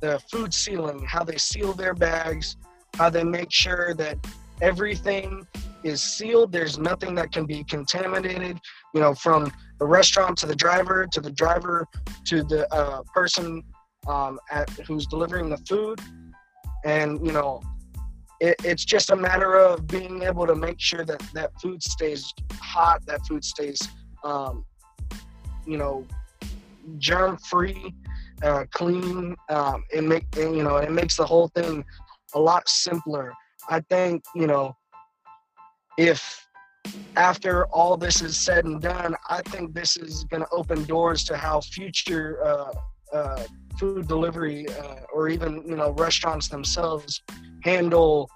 the 0.00 0.20
food 0.30 0.54
sealing, 0.54 1.04
how 1.04 1.24
they 1.24 1.36
seal 1.36 1.72
their 1.72 1.94
bags, 1.94 2.56
how 2.94 3.10
they 3.10 3.24
make 3.24 3.50
sure 3.50 3.92
that 3.94 4.18
everything 4.62 5.44
is 5.82 6.00
sealed. 6.00 6.52
There's 6.52 6.78
nothing 6.78 7.16
that 7.16 7.32
can 7.32 7.44
be 7.44 7.64
contaminated. 7.64 8.56
You 8.94 9.00
know, 9.00 9.14
from 9.14 9.52
the 9.80 9.86
restaurant 9.86 10.38
to 10.38 10.46
the 10.46 10.54
driver, 10.54 11.08
to 11.10 11.20
the 11.20 11.32
driver 11.32 11.88
to 12.26 12.44
the 12.44 12.72
uh, 12.72 13.02
person 13.12 13.64
um, 14.06 14.38
at 14.50 14.68
who's 14.86 15.06
delivering 15.06 15.48
the 15.48 15.58
food, 15.58 16.00
and 16.84 17.24
you 17.24 17.32
know, 17.32 17.60
it, 18.40 18.56
it's 18.64 18.84
just 18.84 19.10
a 19.10 19.16
matter 19.16 19.56
of 19.56 19.86
being 19.86 20.22
able 20.22 20.46
to 20.46 20.54
make 20.54 20.80
sure 20.80 21.04
that 21.04 21.20
that 21.34 21.50
food 21.60 21.82
stays 21.82 22.32
hot, 22.52 23.04
that 23.06 23.26
food 23.26 23.44
stays, 23.44 23.80
um, 24.24 24.64
you 25.66 25.76
know, 25.76 26.06
germ 26.98 27.36
free, 27.38 27.94
uh, 28.42 28.64
clean. 28.72 29.36
Um, 29.48 29.84
it 29.92 30.04
make 30.04 30.24
and, 30.36 30.56
you 30.56 30.62
know 30.62 30.76
it 30.76 30.92
makes 30.92 31.16
the 31.16 31.26
whole 31.26 31.48
thing 31.48 31.84
a 32.34 32.40
lot 32.40 32.68
simpler. 32.68 33.32
I 33.68 33.80
think 33.90 34.22
you 34.34 34.46
know 34.46 34.76
if 35.98 36.46
after 37.16 37.66
all 37.66 37.96
this 37.96 38.22
is 38.22 38.36
said 38.36 38.64
and 38.64 38.80
done, 38.80 39.14
I 39.28 39.42
think 39.42 39.74
this 39.74 39.96
is 39.96 40.24
going 40.24 40.42
to 40.42 40.48
open 40.50 40.84
doors 40.84 41.24
to 41.24 41.36
how 41.36 41.60
future 41.60 42.42
uh, 42.44 42.72
uh, 43.12 43.44
food 43.78 44.08
delivery 44.08 44.68
uh, 44.68 44.96
or 45.12 45.28
even 45.28 45.62
you 45.66 45.76
know 45.76 45.92
restaurants 45.92 46.48
themselves 46.48 47.22
handle 47.62 48.28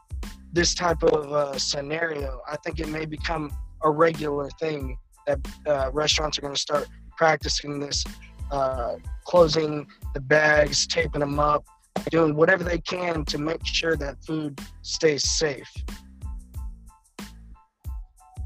this 0.53 0.75
type 0.75 1.03
of 1.03 1.33
uh, 1.33 1.59
scenario. 1.59 2.41
I 2.49 2.57
think 2.57 2.79
it 2.79 2.89
may 2.89 3.07
become 3.07 3.51
a 3.83 3.91
regular 3.91 4.49
thing 4.61 4.97
that 5.27 5.39
uh, 5.67 5.91
restaurants 5.93 6.39
are 6.39 6.43
going 6.43 6.55
to 6.55 6.61
start 6.61 6.89
practicing 7.17 7.81
this, 7.81 8.05
uh, 8.51 8.97
closing 9.25 9.87
the 10.15 10.21
bags, 10.21 10.87
taping 10.87 11.21
them 11.21 11.39
up, 11.39 11.65
doing 12.11 12.35
whatever 12.35 12.65
they 12.65 12.79
can 12.79 13.25
to 13.27 13.39
make 13.39 13.65
sure 13.65 13.97
that 13.97 14.23
food 14.25 14.61
stays 14.83 15.29
safe. 15.29 15.71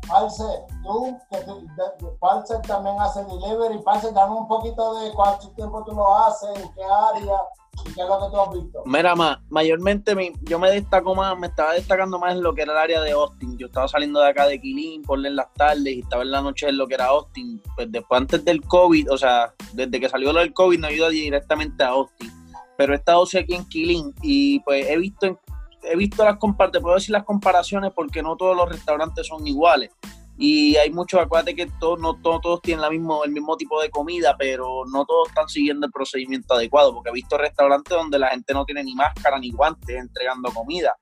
Parce, 0.09 0.43
tú, 0.85 1.17
que 1.31 1.37
te, 1.39 1.53
de, 1.53 2.61
también 2.67 2.97
hace 3.01 3.25
delivery. 3.25 3.79
Parce, 3.85 4.13
dame 4.13 4.35
un 4.37 4.47
poquito 4.49 4.99
de 5.01 5.13
cuánto 5.13 5.49
tiempo 5.51 5.83
tú 5.85 5.93
lo 5.93 6.17
haces, 6.17 6.51
en 6.57 6.73
qué 6.75 6.83
área, 6.85 7.37
¿Y 7.85 7.93
qué 7.93 8.01
es 8.01 8.09
lo 8.09 8.19
que 8.19 8.31
tú 8.35 8.41
has 8.41 8.51
visto? 8.55 8.83
Mira, 8.87 9.15
ma, 9.15 9.39
mayormente 9.51 10.15
mi- 10.15 10.33
yo 10.45 10.59
me 10.59 10.71
destaco 10.71 11.15
más, 11.15 11.39
me 11.39 11.49
estaba 11.49 11.75
destacando 11.75 12.19
más 12.19 12.33
en 12.33 12.43
lo 12.43 12.55
que 12.55 12.63
era 12.63 12.73
el 12.73 12.79
área 12.79 13.03
de 13.03 13.11
Austin. 13.13 13.59
Yo 13.59 13.67
estaba 13.67 13.87
saliendo 13.87 14.19
de 14.19 14.31
acá 14.31 14.47
de 14.47 14.59
Quilín, 14.59 15.03
por 15.03 15.19
en 15.25 15.37
las 15.37 15.53
tardes 15.53 15.93
y 15.95 16.01
estaba 16.01 16.23
en 16.23 16.31
la 16.31 16.41
noche 16.41 16.69
en 16.71 16.79
lo 16.79 16.87
que 16.87 16.95
era 16.95 17.09
Austin. 17.09 17.61
Pues 17.75 17.93
después, 17.93 18.19
antes 18.19 18.43
del 18.47 18.63
COVID, 18.63 19.13
o 19.13 19.19
sea, 19.19 19.53
desde 19.75 20.01
que 20.01 20.09
salió 20.09 20.33
lo 20.33 20.41
del 20.41 20.55
COVID, 20.55 20.79
no 20.81 20.89
he 20.89 20.95
ido 20.95 21.11
directamente 21.11 21.85
a 21.85 21.89
Austin. 21.89 22.33
Pero 22.79 22.95
he 22.95 22.97
estado 22.97 23.25
aquí 23.25 23.55
en 23.55 23.69
Quilín 23.69 24.15
y 24.23 24.61
pues 24.61 24.89
he 24.89 24.97
visto, 24.97 25.27
en- 25.27 25.39
he 25.87 25.97
visto 25.97 26.25
las 26.25 26.37
comparaciones, 26.37 26.73
te 26.73 26.83
puedo 26.83 26.95
decir 26.97 27.13
las 27.13 27.25
comparaciones 27.25 27.93
porque 27.95 28.23
no 28.23 28.37
todos 28.37 28.57
los 28.57 28.69
restaurantes 28.69 29.27
son 29.27 29.47
iguales. 29.47 29.91
Y 30.39 30.77
hay 30.77 30.91
muchos, 30.91 31.21
acuérdate 31.21 31.57
que 31.57 31.67
todos, 31.81 31.99
no 31.99 32.21
todos, 32.21 32.43
todos 32.43 32.63
tienen 32.63 32.83
la 32.83 32.91
mismo, 32.91 33.25
el 33.25 33.31
mismo 33.31 33.57
tipo 33.57 33.81
de 33.81 33.89
comida, 33.89 34.37
pero 34.39 34.85
no 34.93 35.07
todos 35.07 35.29
están 35.29 35.49
siguiendo 35.49 35.87
el 35.87 35.93
procedimiento 35.93 36.55
adecuado, 36.55 36.93
porque 36.93 37.09
he 37.09 37.13
visto 37.13 37.39
restaurantes 37.39 37.97
donde 37.97 38.19
la 38.19 38.29
gente 38.29 38.53
no 38.53 38.65
tiene 38.67 38.85
ni 38.85 38.95
máscara 38.95 39.39
ni 39.39 39.51
guantes 39.51 39.97
entregando 39.97 40.53
comida, 40.53 40.95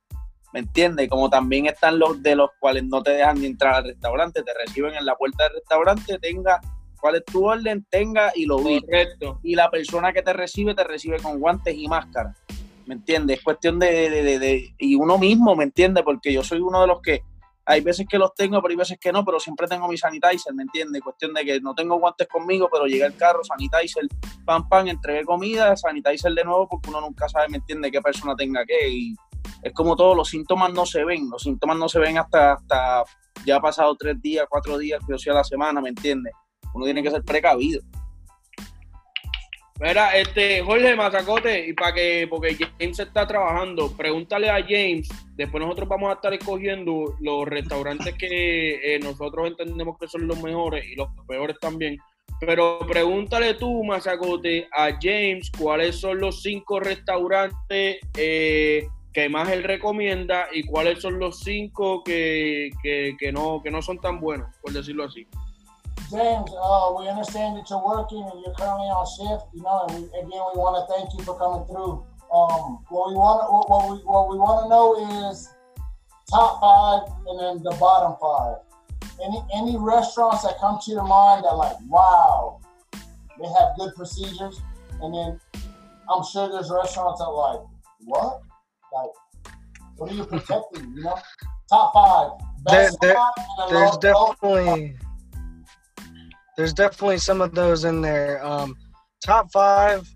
¿me 0.52 0.60
entiendes? 0.60 1.08
Como 1.08 1.28
también 1.28 1.66
están 1.66 1.98
los 1.98 2.22
de 2.22 2.36
los 2.36 2.50
cuales 2.60 2.84
no 2.84 3.02
te 3.02 3.10
dejan 3.10 3.40
ni 3.40 3.46
entrar 3.46 3.74
al 3.74 3.84
restaurante, 3.84 4.42
te 4.44 4.54
reciben 4.54 4.94
en 4.94 5.04
la 5.04 5.16
puerta 5.16 5.44
del 5.44 5.54
restaurante, 5.54 6.18
tenga 6.20 6.60
cuál 7.00 7.16
es 7.16 7.24
tu 7.24 7.44
orden, 7.44 7.84
tenga 7.90 8.32
y 8.36 8.46
lo 8.46 8.58
vi. 8.58 8.80
Correcto. 8.80 9.40
Y 9.42 9.56
la 9.56 9.68
persona 9.68 10.12
que 10.12 10.22
te 10.22 10.32
recibe, 10.32 10.74
te 10.74 10.84
recibe 10.84 11.18
con 11.18 11.40
guantes 11.40 11.74
y 11.76 11.88
máscara, 11.88 12.34
¿me 12.86 12.94
entiendes? 12.94 13.38
Es 13.38 13.44
cuestión 13.44 13.78
de, 13.78 14.10
de, 14.10 14.38
de- 14.38 14.74
y 14.78 14.94
uno 14.94 15.18
mismo, 15.18 15.54
¿me 15.56 15.64
entiendes? 15.64 16.04
Porque 16.04 16.32
yo 16.32 16.42
soy 16.42 16.60
uno 16.60 16.80
de 16.80 16.86
los 16.86 17.00
que 17.00 17.22
hay 17.66 17.80
veces 17.80 18.06
que 18.08 18.18
los 18.18 18.34
tengo, 18.34 18.60
pero 18.60 18.72
hay 18.72 18.76
veces 18.76 18.98
que 19.00 19.10
no, 19.10 19.24
pero 19.24 19.40
siempre 19.40 19.66
tengo 19.66 19.88
mi 19.88 19.96
sanitizer, 19.96 20.52
¿me 20.54 20.64
entiendes? 20.64 21.00
Cuestión 21.02 21.32
de 21.32 21.44
que 21.44 21.60
no 21.60 21.74
tengo 21.74 21.98
guantes 21.98 22.28
conmigo, 22.28 22.68
pero 22.70 22.84
llegué 22.86 23.04
al 23.04 23.16
carro, 23.16 23.42
sanitizer, 23.42 24.04
pam, 24.44 24.68
pam, 24.68 24.86
entregué 24.88 25.24
comida, 25.24 25.74
sanitizer 25.76 26.32
de 26.32 26.44
nuevo, 26.44 26.68
porque 26.68 26.90
uno 26.90 27.00
nunca 27.00 27.26
sabe, 27.28 27.48
¿me 27.48 27.56
entiende? 27.56 27.90
Qué 27.90 28.02
persona 28.02 28.36
tenga 28.36 28.66
qué. 28.66 28.88
Y 28.90 29.14
es 29.62 29.72
como 29.72 29.96
todo, 29.96 30.14
los 30.14 30.28
síntomas 30.28 30.74
no 30.74 30.84
se 30.84 31.04
ven, 31.04 31.30
los 31.30 31.42
síntomas 31.42 31.78
no 31.78 31.88
se 31.88 31.98
ven 32.00 32.18
hasta, 32.18 32.52
hasta 32.52 33.04
ya 33.46 33.56
ha 33.56 33.60
pasado 33.60 33.96
tres 33.96 34.20
días, 34.20 34.46
cuatro 34.48 34.76
días, 34.76 35.00
que 35.00 35.12
yo 35.12 35.18
sea 35.18 35.32
la 35.32 35.44
semana, 35.44 35.80
¿me 35.80 35.88
entiendes? 35.88 36.34
Uno 36.74 36.84
tiene 36.84 37.02
que 37.02 37.10
ser 37.10 37.22
precavido. 37.22 37.80
Mira, 39.86 40.16
este, 40.16 40.62
Jorge 40.62 40.96
Mazacote, 40.96 41.68
y 41.68 41.74
para 41.74 41.92
que, 41.92 42.26
porque 42.30 42.56
James 42.80 42.98
está 42.98 43.26
trabajando, 43.26 43.94
pregúntale 43.94 44.48
a 44.48 44.62
James, 44.62 45.06
después 45.36 45.62
nosotros 45.62 45.86
vamos 45.90 46.08
a 46.08 46.14
estar 46.14 46.32
escogiendo 46.32 47.14
los 47.20 47.44
restaurantes 47.46 48.14
que 48.14 48.76
eh, 48.76 48.98
nosotros 49.00 49.46
entendemos 49.46 49.98
que 49.98 50.08
son 50.08 50.26
los 50.26 50.42
mejores 50.42 50.86
y 50.86 50.96
los 50.96 51.08
peores 51.28 51.58
también. 51.60 51.98
Pero 52.40 52.78
pregúntale 52.88 53.52
tú, 53.54 53.84
Mazacote, 53.84 54.68
a 54.72 54.88
James 54.98 55.50
cuáles 55.50 55.96
son 55.96 56.18
los 56.18 56.40
cinco 56.40 56.80
restaurantes 56.80 57.98
eh, 58.16 58.88
que 59.12 59.28
más 59.28 59.50
él 59.50 59.64
recomienda 59.64 60.46
y 60.50 60.62
cuáles 60.62 61.02
son 61.02 61.18
los 61.18 61.40
cinco 61.40 62.02
que, 62.02 62.70
que, 62.82 63.16
que 63.18 63.32
no, 63.32 63.60
que 63.62 63.70
no 63.70 63.82
son 63.82 63.98
tan 64.00 64.18
buenos, 64.18 64.48
por 64.62 64.72
decirlo 64.72 65.04
así. 65.04 65.26
James, 66.14 66.46
uh, 66.54 66.94
we 66.96 67.08
understand 67.08 67.56
that 67.58 67.66
you're 67.68 67.82
working 67.84 68.22
and 68.22 68.38
you're 68.46 68.54
currently 68.54 68.86
on 68.86 69.02
shift. 69.18 69.50
You 69.52 69.62
know, 69.66 69.86
and 69.90 69.98
we, 69.98 70.04
again, 70.14 70.42
we 70.54 70.54
want 70.62 70.78
to 70.78 70.86
thank 70.94 71.10
you 71.18 71.24
for 71.26 71.34
coming 71.36 71.66
through. 71.66 72.06
Um, 72.30 72.86
what 72.88 73.10
we 73.10 73.14
want, 73.18 73.42
what, 73.50 73.90
we, 73.90 73.96
what 74.06 74.30
we 74.30 74.38
want 74.38 74.62
to 74.62 74.68
know 74.70 74.94
is 75.30 75.50
top 76.30 76.60
five 76.62 77.10
and 77.26 77.36
then 77.40 77.62
the 77.64 77.74
bottom 77.78 78.14
five. 78.22 78.62
Any, 79.22 79.42
any 79.54 79.76
restaurants 79.78 80.42
that 80.44 80.54
come 80.60 80.78
to 80.84 80.90
your 80.90 81.02
mind 81.06 81.44
that 81.44 81.54
like, 81.54 81.76
wow, 81.88 82.60
they 82.92 83.48
have 83.48 83.74
good 83.78 83.94
procedures, 83.94 84.60
and 85.02 85.14
then 85.14 85.40
I'm 86.10 86.22
sure 86.32 86.48
there's 86.50 86.70
restaurants 86.70 87.18
that 87.20 87.26
like, 87.30 87.60
what, 88.04 88.40
like, 88.92 89.54
what 89.96 90.10
are 90.10 90.14
you 90.14 90.24
protecting? 90.26 90.94
You 90.96 91.04
know, 91.04 91.18
top 91.68 91.92
five. 91.92 92.30
Best 92.64 92.98
There- 93.00 93.10
there- 93.10 93.14
spot 93.14 93.32
and 93.36 93.70
a 93.70 93.74
there's 93.74 93.90
low- 93.90 94.10
low- 94.12 94.34
definitely 94.40 94.96
there's 96.56 96.72
definitely 96.72 97.18
some 97.18 97.40
of 97.40 97.54
those 97.54 97.84
in 97.84 98.00
there. 98.00 98.44
Um, 98.44 98.76
top 99.24 99.50
five 99.52 100.08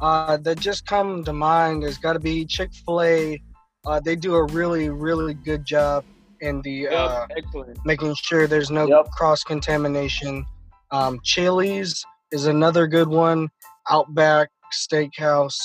uh, 0.00 0.36
that 0.38 0.58
just 0.58 0.86
come 0.86 1.24
to 1.24 1.32
mind 1.32 1.82
has 1.82 1.98
got 1.98 2.14
to 2.14 2.20
be 2.20 2.44
Chick 2.44 2.70
Fil 2.84 3.02
A. 3.02 3.42
Uh, 3.84 4.00
they 4.00 4.14
do 4.16 4.34
a 4.34 4.44
really 4.46 4.88
really 4.88 5.34
good 5.34 5.64
job 5.64 6.04
in 6.40 6.60
the 6.62 6.88
uh, 6.88 7.26
excellent. 7.36 7.78
making 7.84 8.14
sure 8.14 8.46
there's 8.46 8.70
no 8.70 8.86
Yep. 8.86 9.10
cross 9.10 9.42
contamination. 9.44 10.44
Um, 10.90 11.20
Chili's 11.22 12.04
is 12.32 12.46
another 12.46 12.86
good 12.86 13.08
one. 13.08 13.48
Outback 13.90 14.48
Steakhouse. 14.72 15.58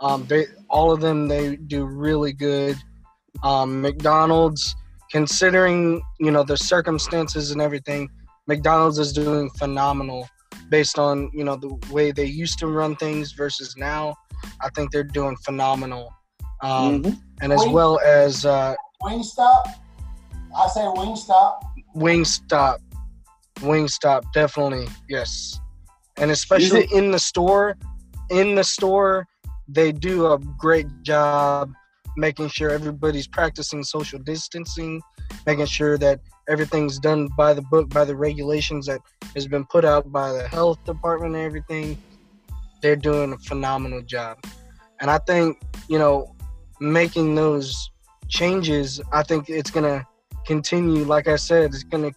Um, 0.00 0.26
they 0.26 0.46
all 0.70 0.92
of 0.92 1.00
them 1.00 1.28
they 1.28 1.56
do 1.56 1.84
really 1.84 2.32
good. 2.32 2.76
Um, 3.42 3.80
McDonald's, 3.82 4.74
considering 5.10 6.00
you 6.20 6.30
know 6.30 6.44
the 6.44 6.56
circumstances 6.56 7.50
and 7.50 7.60
everything, 7.60 8.08
McDonald's 8.48 8.98
is 8.98 9.12
doing 9.12 9.50
phenomenal 9.50 10.28
based 10.70 10.98
on 10.98 11.30
you 11.32 11.44
know 11.44 11.56
the 11.56 11.74
way 11.92 12.10
they 12.10 12.24
used 12.24 12.58
to 12.60 12.66
run 12.66 12.96
things 12.96 13.32
versus 13.32 13.74
now. 13.76 14.14
I 14.62 14.68
think 14.70 14.90
they're 14.90 15.04
doing 15.04 15.36
phenomenal. 15.44 16.12
Um, 16.62 17.02
Mhm. 17.02 17.20
and 17.42 17.52
as 17.52 17.60
Wait. 17.60 17.72
well 17.72 18.00
as 18.00 18.44
uh, 18.44 18.74
Wingstop. 19.02 19.74
I 20.56 20.66
say 20.68 20.80
Wingstop. 20.80 21.60
Wingstop. 21.94 22.78
Wingstop, 23.60 24.22
definitely, 24.32 24.88
yes. 25.08 25.58
And 26.16 26.30
especially 26.30 26.88
in 26.92 27.10
the 27.10 27.18
store, 27.18 27.76
in 28.30 28.54
the 28.54 28.64
store, 28.64 29.26
they 29.68 29.92
do 29.92 30.26
a 30.32 30.38
great 30.38 30.86
job 31.02 31.72
making 32.16 32.48
sure 32.48 32.70
everybody's 32.70 33.28
practicing 33.28 33.84
social 33.84 34.18
distancing, 34.18 35.00
making 35.46 35.66
sure 35.66 35.96
that 35.98 36.20
everything's 36.48 36.98
done 36.98 37.28
by 37.36 37.52
the 37.54 37.62
book, 37.62 37.88
by 37.90 38.04
the 38.04 38.16
regulations 38.16 38.86
that 38.86 39.00
has 39.34 39.46
been 39.46 39.64
put 39.66 39.84
out 39.84 40.10
by 40.10 40.32
the 40.32 40.48
health 40.48 40.82
department 40.84 41.36
and 41.36 41.44
everything. 41.44 41.96
They're 42.80 42.96
doing 42.96 43.32
a 43.32 43.38
phenomenal 43.38 44.02
job. 44.02 44.38
And 45.00 45.10
I 45.10 45.18
think, 45.18 45.60
you 45.88 45.98
know, 45.98 46.34
making 46.80 47.34
those 47.34 47.90
changes, 48.28 49.00
I 49.12 49.22
think 49.22 49.48
it's 49.48 49.70
gonna 49.70 50.06
continue. 50.46 51.04
Like 51.04 51.28
I 51.28 51.36
said, 51.36 51.66
it's 51.74 51.84
gonna 51.84 52.12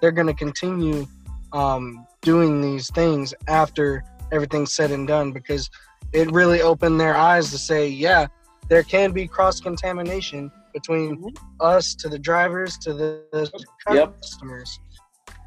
they're 0.00 0.12
gonna 0.12 0.34
continue 0.34 1.06
um, 1.52 2.06
doing 2.22 2.60
these 2.60 2.90
things 2.90 3.34
after 3.48 4.02
everything's 4.32 4.72
said 4.72 4.90
and 4.90 5.06
done 5.06 5.32
because 5.32 5.70
it 6.12 6.30
really 6.32 6.62
opened 6.62 7.00
their 7.00 7.14
eyes 7.14 7.50
to 7.50 7.58
say, 7.58 7.88
yeah, 7.88 8.26
there 8.68 8.82
can 8.82 9.12
be 9.12 9.26
cross 9.26 9.60
contamination 9.60 10.50
between 10.74 11.32
us 11.60 11.94
to 11.94 12.08
the 12.08 12.18
drivers 12.18 12.76
to 12.78 12.92
the, 12.92 13.22
the 13.32 13.50
Yep. 13.94 14.20
customers. 14.20 14.78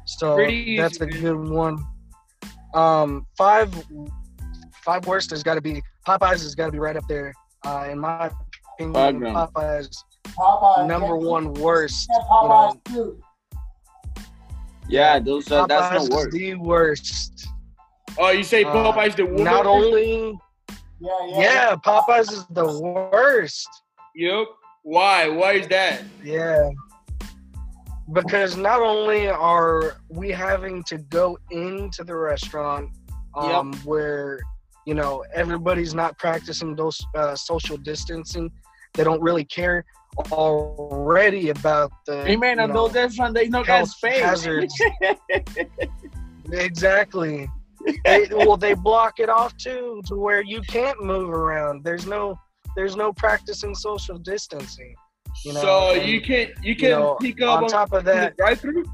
So 0.06 0.34
Pretty 0.34 0.54
easy, 0.56 0.76
that's 0.78 1.00
a 1.00 1.06
man. 1.06 1.20
good 1.20 1.48
one. 1.50 1.78
Um, 2.74 3.26
five 3.36 3.72
five 4.84 5.06
worst 5.06 5.30
has 5.30 5.42
got 5.42 5.54
to 5.54 5.60
be 5.60 5.82
Popeyes 6.06 6.42
has 6.42 6.54
got 6.54 6.66
to 6.66 6.72
be 6.72 6.78
right 6.78 6.96
up 6.96 7.04
there. 7.08 7.32
Uh, 7.66 7.88
in 7.90 7.98
my 7.98 8.30
opinion, 8.74 8.92
Background. 9.20 9.36
Popeyes 9.54 9.94
Popeye. 10.24 10.86
number 10.86 11.08
yeah, 11.18 11.28
one 11.28 11.52
worst. 11.54 12.08
yeah, 12.10 12.18
You 12.42 12.48
know, 12.48 12.80
too. 12.86 13.22
Yeah, 14.88 15.18
those 15.18 15.50
uh, 15.52 15.66
that's 15.66 15.86
Popeyes 15.88 15.94
no 15.98 16.02
is 16.04 16.10
word. 16.24 16.32
the 16.32 16.54
worst. 16.54 17.48
Oh, 18.18 18.30
you 18.30 18.42
say 18.42 18.64
Uh, 18.64 18.72
Popeye's 18.72 19.14
the 19.14 19.26
worst? 19.26 19.44
Not 19.44 19.66
only, 19.66 20.38
Yeah, 21.00 21.10
yeah. 21.28 21.40
yeah, 21.40 21.76
Popeyes 21.76 22.32
is 22.32 22.46
the 22.50 22.80
worst. 22.80 23.68
Yep. 24.14 24.46
Why? 24.88 25.28
Why 25.28 25.52
is 25.52 25.68
that? 25.68 26.02
Yeah. 26.24 26.70
Because 28.10 28.56
not 28.56 28.80
only 28.80 29.28
are 29.28 29.98
we 30.08 30.30
having 30.30 30.82
to 30.84 30.96
go 30.96 31.38
into 31.50 32.04
the 32.04 32.16
restaurant 32.16 32.88
um, 33.36 33.74
where, 33.84 34.40
you 34.86 34.94
know, 34.94 35.22
everybody's 35.34 35.92
not 35.94 36.16
practicing 36.16 36.74
those 36.74 36.98
uh, 37.14 37.36
social 37.36 37.76
distancing, 37.76 38.50
they 38.94 39.04
don't 39.04 39.20
really 39.20 39.44
care 39.44 39.84
already 40.32 41.50
about 41.50 41.92
the. 42.06 42.24
Hey 42.24 42.36
man, 42.36 42.56
you 42.56 42.62
I 42.62 42.66
know, 42.66 42.88
that's 42.88 43.18
one. 43.18 43.34
They 43.34 43.48
know 43.48 43.62
that's 43.62 43.94
fake. 44.00 44.22
hazards. 44.22 44.74
Exactly. 46.50 47.46
they, 48.06 48.26
well, 48.30 48.56
they 48.56 48.72
block 48.72 49.20
it 49.20 49.28
off 49.28 49.54
too, 49.58 50.00
to 50.06 50.16
where 50.16 50.42
you 50.42 50.62
can't 50.62 51.04
move 51.04 51.28
around. 51.28 51.84
There's 51.84 52.06
no, 52.06 52.40
there's 52.76 52.96
no 52.96 53.12
practicing 53.12 53.74
social 53.74 54.18
distancing. 54.18 54.94
You 55.44 55.52
know, 55.52 55.60
so 55.60 55.90
and, 55.92 56.08
you 56.08 56.20
can 56.20 56.48
you 56.62 56.74
can 56.74 56.90
know, 56.90 57.16
pick 57.20 57.40
up 57.42 57.58
on 57.58 57.64
on, 57.64 57.70
top 57.70 57.92
of 57.92 58.04
that, 58.04 58.36
drive-through. 58.36 58.84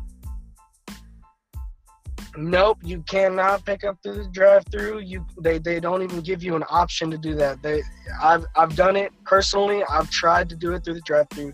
nope, 2.36 2.78
you 2.82 3.02
cannot 3.02 3.64
pick 3.64 3.84
up 3.84 3.96
through 4.02 4.24
the 4.24 4.28
drive-through. 4.30 5.00
You, 5.00 5.24
they, 5.40 5.58
they 5.58 5.80
don't 5.80 6.02
even 6.02 6.20
give 6.20 6.42
you 6.42 6.56
an 6.56 6.64
option 6.68 7.10
to 7.10 7.18
do 7.18 7.34
that. 7.36 7.62
They, 7.62 7.82
I've, 8.22 8.44
I've 8.56 8.74
done 8.76 8.96
it 8.96 9.12
personally. 9.24 9.84
I've 9.84 10.10
tried 10.10 10.48
to 10.50 10.56
do 10.56 10.72
it 10.72 10.84
through 10.84 10.94
the 10.94 11.02
drive-through, 11.02 11.52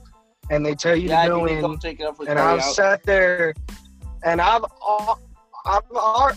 and 0.50 0.64
they 0.64 0.74
tell 0.74 0.96
you 0.96 1.10
yeah, 1.10 1.22
I 1.22 1.24
to 1.26 1.30
go 1.30 1.46
in. 1.46 1.60
don't 1.60 1.80
take 1.80 2.00
it 2.00 2.04
up 2.06 2.18
and 2.20 2.38
I've 2.38 2.60
out. 2.60 2.74
sat 2.74 3.02
there, 3.04 3.54
and 4.24 4.40
I've 4.40 4.64
al- 4.64 5.20
I've 5.66 5.82
uh, 5.94 6.32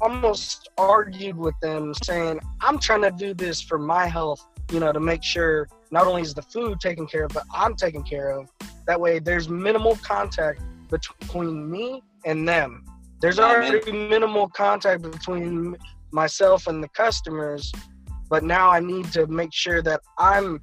almost 0.00 0.68
argued 0.78 1.36
with 1.36 1.54
them 1.60 1.92
saying, 2.04 2.40
I'm 2.60 2.78
trying 2.78 3.02
to 3.02 3.10
do 3.10 3.34
this 3.34 3.60
for 3.60 3.76
my 3.76 4.06
health, 4.06 4.46
you 4.70 4.80
know, 4.80 4.92
to 4.92 5.00
make 5.00 5.22
sure 5.22 5.68
not 5.90 6.06
only 6.06 6.22
is 6.22 6.34
the 6.34 6.42
food 6.42 6.80
taken 6.80 7.06
care 7.06 7.24
of, 7.24 7.32
but 7.32 7.44
I'm 7.54 7.74
taken 7.74 8.02
care 8.02 8.30
of. 8.30 8.50
That 8.86 9.00
way, 9.00 9.18
there's 9.18 9.48
minimal 9.48 9.96
contact 9.96 10.60
between 10.90 11.70
me 11.70 12.02
and 12.24 12.48
them. 12.48 12.84
There's 13.20 13.38
already 13.38 13.90
minimal 13.90 14.48
contact 14.48 15.02
between 15.02 15.76
myself 16.12 16.66
and 16.66 16.82
the 16.82 16.88
customers, 16.88 17.72
but 18.30 18.44
now 18.44 18.70
I 18.70 18.80
need 18.80 19.12
to 19.12 19.26
make 19.26 19.52
sure 19.52 19.82
that 19.82 20.00
I'm, 20.18 20.60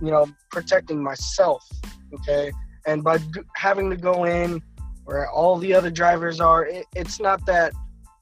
you 0.00 0.10
know, 0.10 0.26
protecting 0.50 1.02
myself. 1.02 1.66
Okay. 2.14 2.52
And 2.86 3.02
by 3.02 3.18
g- 3.18 3.40
having 3.56 3.90
to 3.90 3.96
go 3.96 4.24
in 4.24 4.62
where 5.04 5.28
all 5.30 5.56
the 5.56 5.74
other 5.74 5.90
drivers 5.90 6.40
are, 6.40 6.64
it, 6.66 6.86
it's 6.94 7.20
not 7.20 7.44
that. 7.46 7.72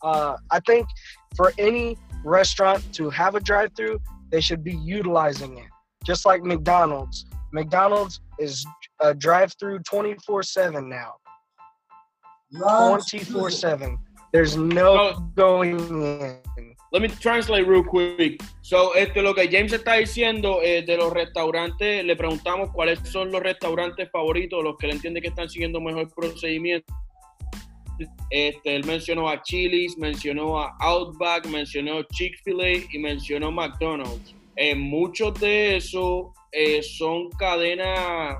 Uh, 0.02 0.36
I 0.50 0.60
think 0.60 0.86
for 1.34 1.52
any 1.58 1.96
restaurant 2.24 2.82
to 2.94 3.10
have 3.10 3.34
a 3.34 3.40
drive 3.40 3.72
through, 3.76 4.00
they 4.34 4.40
should 4.40 4.64
be 4.64 4.74
utilizing 4.74 5.58
it. 5.58 5.70
Just 6.02 6.26
like 6.26 6.42
McDonald's. 6.42 7.24
McDonald's 7.52 8.20
is 8.40 8.66
a 9.00 9.14
drive 9.14 9.54
through 9.60 9.78
24 9.88 10.42
7 10.42 10.88
now. 10.88 11.14
24 12.58 13.50
7. 13.50 13.96
There's 14.32 14.56
no 14.56 15.14
going 15.36 15.78
in. 15.78 16.40
Let 16.92 17.02
me 17.02 17.08
translate 17.08 17.64
real 17.68 17.84
quick. 17.84 18.42
So, 18.62 18.94
este, 18.94 19.22
lo 19.22 19.34
que 19.34 19.48
James 19.48 19.72
está 19.72 19.94
diciendo 19.94 20.60
eh, 20.62 20.82
de 20.82 20.96
los 20.96 21.12
restaurantes, 21.12 22.04
le 22.04 22.16
preguntamos 22.16 22.70
cuáles 22.72 22.98
son 23.08 23.30
los 23.30 23.40
restaurantes 23.40 24.10
favoritos, 24.10 24.64
los 24.64 24.76
que 24.76 24.86
él 24.86 24.94
entiende 24.94 25.22
que 25.22 25.28
están 25.28 25.48
siguiendo 25.48 25.80
mejor 25.80 26.12
procedimiento. 26.12 26.92
Este, 28.30 28.76
él 28.76 28.84
mencionó 28.84 29.28
a 29.28 29.42
Chili's, 29.42 29.96
mencionó 29.96 30.60
a 30.60 30.76
Outback, 30.80 31.46
mencionó 31.46 32.02
Chick-fil-A 32.02 32.86
y 32.92 32.98
mencionó 32.98 33.52
McDonald's. 33.52 34.34
Eh, 34.56 34.74
muchos 34.74 35.38
de 35.40 35.76
esos 35.76 36.26
eh, 36.52 36.82
son 36.82 37.30
cadenas, 37.30 38.38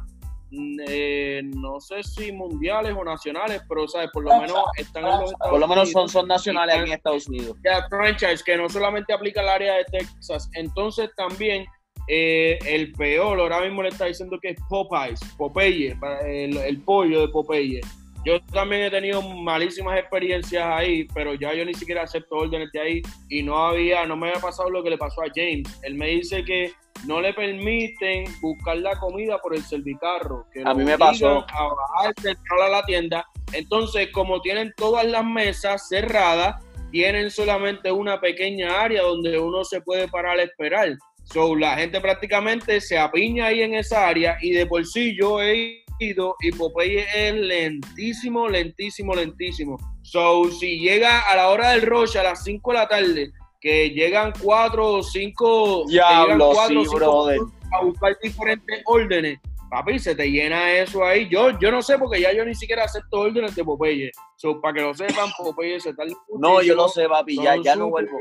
mm, 0.51 0.81
eh, 0.89 1.43
no 1.45 1.81
sé 1.81 2.03
si 2.03 2.31
mundiales 2.33 2.95
o 2.97 3.05
nacionales, 3.05 3.63
pero 3.69 3.89
¿sabes? 3.89 4.11
por 4.13 4.25
lo 4.25 4.41
menos 4.41 4.59
están 4.77 5.05
en 5.05 5.11
los 5.11 5.33
Estados 5.33 5.51
Por 5.51 5.61
lo 5.61 5.69
menos 5.69 5.91
son, 5.91 6.09
son 6.09 6.29
nacionales 6.29 6.77
aquí 6.77 6.87
en 6.87 6.93
Estados 6.93 7.29
Unidos. 7.29 7.57
Ya, 7.65 7.87
franchise, 7.89 8.43
que 8.45 8.57
no 8.57 8.69
solamente 8.69 9.13
aplica 9.13 9.41
al 9.41 9.49
área 9.49 9.75
de 9.75 9.85
Texas. 9.85 10.49
Entonces 10.55 11.11
también 11.17 11.67
eh, 12.07 12.59
el 12.67 12.93
peor, 12.93 13.41
ahora 13.41 13.61
mismo 13.63 13.83
le 13.83 13.89
está 13.89 14.07
diciendo 14.07 14.39
que 14.41 14.51
es 14.51 14.59
Popeyes, 14.69 15.21
Popeye, 15.37 15.97
el 16.25 16.81
pollo 16.83 17.23
de 17.23 17.29
Popeye. 17.29 17.81
Yo 18.25 18.41
también 18.41 18.83
he 18.83 18.91
tenido 18.91 19.21
malísimas 19.21 19.99
experiencias 19.99 20.65
ahí, 20.65 21.07
pero 21.13 21.35
ya 21.35 21.53
yo 21.53 21.65
ni 21.65 21.75
siquiera 21.75 22.03
acepto 22.03 22.37
órdenes 22.37 22.73
de 22.73 22.81
ahí 22.81 23.03
y 23.29 23.43
no 23.43 23.59
había, 23.59 24.07
no 24.07 24.17
me 24.17 24.29
había 24.29 24.41
pasado 24.41 24.71
lo 24.71 24.83
que 24.83 24.89
le 24.89 24.97
pasó 24.97 25.21
a 25.23 25.27
James. 25.35 25.69
Él 25.83 25.95
me 25.95 26.09
dice 26.09 26.43
que 26.43 26.73
no 27.07 27.21
le 27.21 27.35
permiten 27.35 28.25
buscar 28.41 28.79
la 28.79 28.99
comida 28.99 29.37
por 29.39 29.55
el 29.55 29.63
servicarro. 29.63 30.47
Que 30.53 30.63
A 30.65 30.73
mí 30.73 30.85
me 30.85 30.97
pasó. 30.97 31.45
A 31.53 31.69
bajarse, 31.75 32.31
entrar 32.31 32.61
a 32.63 32.69
la 32.71 32.83
tienda. 32.85 33.27
Entonces, 33.53 34.09
como 34.11 34.41
tienen 34.41 34.73
todas 34.75 35.05
las 35.05 35.25
mesas 35.25 35.87
cerradas, 35.89 36.65
tienen 36.91 37.31
solamente 37.31 37.93
una 37.93 38.21
pequeña 38.21 38.81
área 38.81 39.03
donde 39.03 39.39
uno 39.39 39.65
se 39.65 39.83
puede 39.83 40.09
parar 40.09 40.39
a 40.39 40.45
esperar. 40.45 40.97
So, 41.25 41.55
la 41.55 41.77
gente 41.77 42.01
prácticamente 42.01 42.81
se 42.81 42.99
apiña 42.99 43.47
ahí 43.47 43.61
en 43.61 43.75
esa 43.75 44.09
área 44.09 44.39
y 44.41 44.53
de 44.53 44.67
por 44.67 44.87
sí 44.87 45.15
yo 45.19 45.43
he 45.43 45.84
y 45.99 46.53
Popeye 46.53 47.07
es 47.15 47.35
lentísimo, 47.35 48.49
lentísimo, 48.49 49.15
lentísimo. 49.15 49.79
So, 50.03 50.51
si 50.51 50.79
llega 50.79 51.21
a 51.21 51.37
la 51.37 51.49
hora 51.49 51.71
del 51.71 51.83
rush 51.83 52.17
a 52.17 52.23
las 52.23 52.45
5 52.45 52.73
de 52.73 52.79
la 52.79 52.89
tarde, 52.89 53.33
que 53.61 53.91
llegan 53.91 54.33
4 54.43 54.93
o 54.93 55.03
5 55.03 55.85
Diablo, 55.89 56.53
sí, 56.69 56.77
brother. 56.95 57.39
a 57.73 57.85
buscar 57.85 58.17
diferentes 58.23 58.83
órdenes, 58.85 59.39
papi, 59.71 59.99
se 59.99 60.15
te 60.15 60.31
llena 60.31 60.73
eso 60.73 61.05
ahí. 61.05 61.29
Yo, 61.31 61.59
yo 61.59 61.71
no 61.71 61.83
sé 61.83 61.99
porque 61.99 62.21
ya 62.21 62.33
yo 62.33 62.45
ni 62.45 62.55
siquiera 62.55 62.85
acepto 62.85 63.21
órdenes 63.21 63.55
de 63.55 63.65
Popeye. 63.65 64.11
So, 64.37 64.61
para 64.61 64.75
que 64.75 64.81
lo 64.83 64.95
sepan, 64.95 65.31
Popeye 65.39 65.81
se 65.81 65.95
tarda 65.95 66.13
No, 66.39 66.61
yo 66.61 66.75
lo 66.75 66.83
muchísimo. 66.83 67.05
sé, 67.05 67.09
papi, 67.09 67.37
ya, 67.37 67.57
ya 67.63 67.77
no 67.77 67.89
vuelvo. 67.89 68.19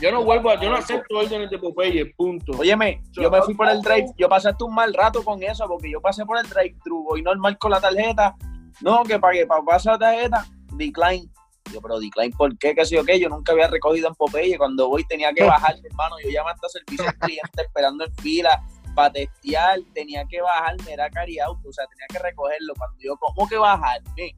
Yo 0.00 0.12
no 0.12 0.22
vuelvo, 0.24 0.50
a- 0.50 0.60
yo 0.60 0.68
no 0.68 0.76
acepto 0.76 1.18
órdenes 1.18 1.50
de 1.50 1.58
Popeye, 1.58 2.06
punto. 2.16 2.52
Óyeme, 2.58 3.02
yo 3.12 3.30
me 3.30 3.40
fui 3.42 3.54
por 3.54 3.68
el 3.68 3.80
drive, 3.80 4.06
yo 4.18 4.28
pasé 4.28 4.48
hasta 4.50 4.64
un 4.64 4.74
mal 4.74 4.92
rato 4.92 5.24
con 5.24 5.42
eso, 5.42 5.66
porque 5.66 5.90
yo 5.90 6.00
pasé 6.00 6.24
por 6.26 6.38
el 6.38 6.46
drive-thru, 6.48 7.02
voy 7.04 7.22
normal 7.22 7.56
con 7.58 7.70
la 7.70 7.80
tarjeta, 7.80 8.34
no, 8.82 9.02
que 9.04 9.18
pagué 9.18 9.46
para 9.46 9.62
pasar 9.62 9.94
la 9.94 9.98
tarjeta, 10.10 10.46
decline. 10.74 11.30
Yo, 11.72 11.80
pero 11.80 11.98
decline, 11.98 12.30
¿por 12.36 12.56
qué? 12.58 12.74
Que 12.74 12.84
sí 12.84 12.96
o 12.96 13.04
qué, 13.04 13.18
yo 13.18 13.28
nunca 13.28 13.52
había 13.52 13.66
recogido 13.68 14.06
en 14.08 14.14
Popeye, 14.14 14.56
cuando 14.58 14.88
voy 14.88 15.02
tenía 15.04 15.32
que 15.32 15.42
bajar, 15.44 15.74
hermano, 15.82 16.16
yo 16.22 16.30
llamé 16.30 16.50
hasta 16.50 16.68
servicio 16.68 17.06
al 17.08 17.16
cliente 17.18 17.62
esperando 17.62 18.04
en 18.04 18.14
fila 18.16 18.62
para 18.94 19.12
testear, 19.12 19.78
tenía 19.94 20.24
que 20.26 20.40
bajarme, 20.42 20.92
era 20.92 21.10
carry 21.10 21.38
auto, 21.38 21.68
o 21.68 21.72
sea, 21.72 21.86
tenía 21.86 22.06
que 22.08 22.18
recogerlo, 22.18 22.72
cuando 22.76 22.96
yo, 23.00 23.16
¿cómo 23.16 23.48
que 23.48 23.56
bajarme? 23.56 24.36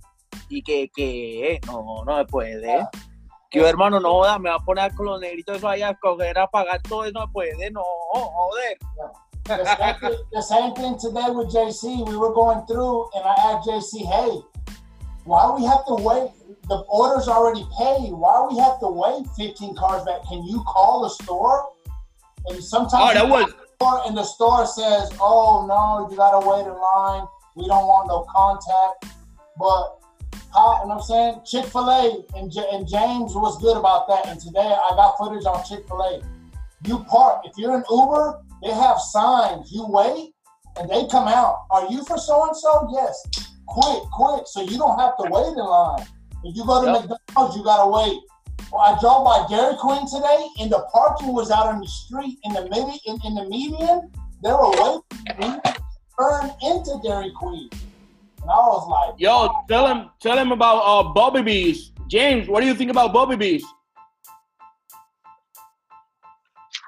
Y 0.48 0.62
que, 0.62 0.88
que, 0.94 1.60
no, 1.66 2.04
no 2.06 2.16
me 2.16 2.24
puede. 2.24 2.86
Que 3.50 3.60
yo, 3.60 3.66
hermano, 3.66 3.98
no 3.98 4.10
joda, 4.12 4.38
me 4.38 4.50
va 4.50 4.56
a 4.56 4.58
poner 4.58 4.94
con 4.94 5.06
los 5.06 5.20
negritos 5.20 5.56
eso 5.56 5.68
allá 5.68 5.88
a 5.88 5.90
escoger 5.92 6.38
a 6.38 6.46
pagar 6.46 6.82
todo 6.82 7.04
eso, 7.04 7.12
no 7.14 7.26
se 7.26 7.32
puede, 7.32 7.70
no, 7.70 7.82
joder. 8.12 8.78
The 9.44 9.64
same, 9.64 9.94
thing, 10.00 10.18
the 10.32 10.42
same 10.42 10.74
thing 10.74 10.98
today 10.98 11.30
with 11.30 11.48
JC. 11.48 12.06
We 12.06 12.18
were 12.18 12.34
going 12.34 12.66
through, 12.66 13.08
and 13.14 13.24
I 13.24 13.34
asked 13.48 13.66
JC, 13.66 14.04
"Hey, 14.04 14.42
why 15.24 15.50
we 15.56 15.64
have 15.64 15.86
to 15.86 15.94
wait? 15.94 16.30
The 16.68 16.84
order's 16.86 17.28
already 17.28 17.66
paid. 17.78 18.12
Why 18.12 18.46
we 18.50 18.58
have 18.58 18.78
to 18.80 18.88
wait 18.88 19.26
15 19.38 19.74
cars 19.74 20.04
back? 20.04 20.20
Can 20.28 20.44
you 20.44 20.62
call 20.64 21.00
the 21.00 21.08
store?" 21.08 21.70
And 22.48 22.62
sometimes 22.62 23.02
Oh, 23.02 23.14
that 23.14 23.26
was 23.26 23.54
and 24.06 24.18
the 24.18 24.24
store 24.24 24.66
says, 24.66 25.10
"Oh 25.18 25.64
no, 25.66 26.10
you 26.10 26.16
gotta 26.18 26.46
wait 26.46 26.66
in 26.66 26.78
line. 26.78 27.26
We 27.54 27.66
don't 27.66 27.86
want 27.86 28.08
no 28.08 28.26
contact." 28.28 29.06
But 29.56 29.97
how? 30.52 30.82
You 30.82 30.88
know 30.88 30.94
what 30.94 30.96
I'm 30.96 31.02
saying? 31.02 31.40
Chick 31.46 31.66
Fil 31.70 31.88
A 31.88 32.38
and, 32.38 32.50
J- 32.50 32.66
and 32.72 32.88
James 32.88 33.34
was 33.34 33.60
good 33.60 33.76
about 33.76 34.08
that. 34.08 34.26
And 34.26 34.40
today 34.40 34.60
I 34.60 34.90
got 34.96 35.16
footage 35.18 35.44
on 35.46 35.64
Chick 35.64 35.86
Fil 35.88 36.00
A. 36.00 36.22
You 36.86 37.00
park 37.10 37.42
if 37.44 37.56
you're 37.58 37.76
an 37.76 37.84
Uber, 37.90 38.40
they 38.62 38.70
have 38.70 38.98
signs. 38.98 39.70
You 39.72 39.86
wait, 39.88 40.32
and 40.78 40.88
they 40.88 41.06
come 41.08 41.28
out. 41.28 41.66
Are 41.70 41.90
you 41.90 42.04
for 42.04 42.18
so 42.18 42.46
and 42.46 42.56
so? 42.56 42.88
Yes. 42.92 43.22
Quick, 43.66 44.02
quick, 44.12 44.42
so 44.46 44.62
you 44.62 44.78
don't 44.78 44.98
have 44.98 45.16
to 45.18 45.24
wait 45.28 45.46
in 45.46 45.54
line. 45.56 46.06
If 46.44 46.56
you 46.56 46.64
go 46.64 46.84
to 46.84 46.90
Yep. 46.92 47.08
McDonald's, 47.08 47.56
you 47.56 47.62
gotta 47.64 47.88
wait. 47.90 48.18
Well, 48.72 48.80
I 48.82 48.98
drove 49.00 49.24
by 49.24 49.46
Dairy 49.48 49.76
Queen 49.76 50.06
today, 50.06 50.46
and 50.60 50.70
the 50.70 50.86
parking 50.92 51.32
was 51.32 51.50
out 51.50 51.66
on 51.66 51.80
the 51.80 51.86
street 51.88 52.38
in 52.44 52.52
the 52.52 52.62
midi 52.62 53.00
in, 53.06 53.18
in 53.24 53.34
the 53.34 53.44
median. 53.48 54.10
They 54.42 54.50
were 54.52 54.70
waiting 54.70 55.60
to 55.62 55.82
turn 56.18 56.50
into 56.62 57.00
Dairy 57.02 57.32
Queen, 57.36 57.68
and 58.48 58.54
I 58.54 58.66
was 58.66 58.88
like, 58.88 59.20
Yo, 59.20 59.50
tell 59.68 59.86
him, 59.86 60.10
tell 60.20 60.38
him 60.38 60.52
about 60.52 60.78
uh, 60.78 61.12
Bobby 61.12 61.42
Bees. 61.42 61.92
James, 62.08 62.48
what 62.48 62.60
do 62.60 62.66
you 62.66 62.74
think 62.74 62.90
about 62.90 63.12
Bobby 63.12 63.36
Bees? 63.36 63.64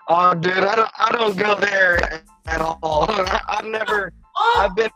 Oh, 0.09 0.35
dude, 0.35 0.53
I 0.53 0.75
don't, 0.75 0.90
I 0.99 1.12
don't 1.12 1.37
go 1.37 1.55
there 1.57 2.23
at 2.46 2.61
all. 2.62 3.07
I've 3.49 3.66
never, 3.66 4.11
I've 4.57 4.75
been 4.75 4.90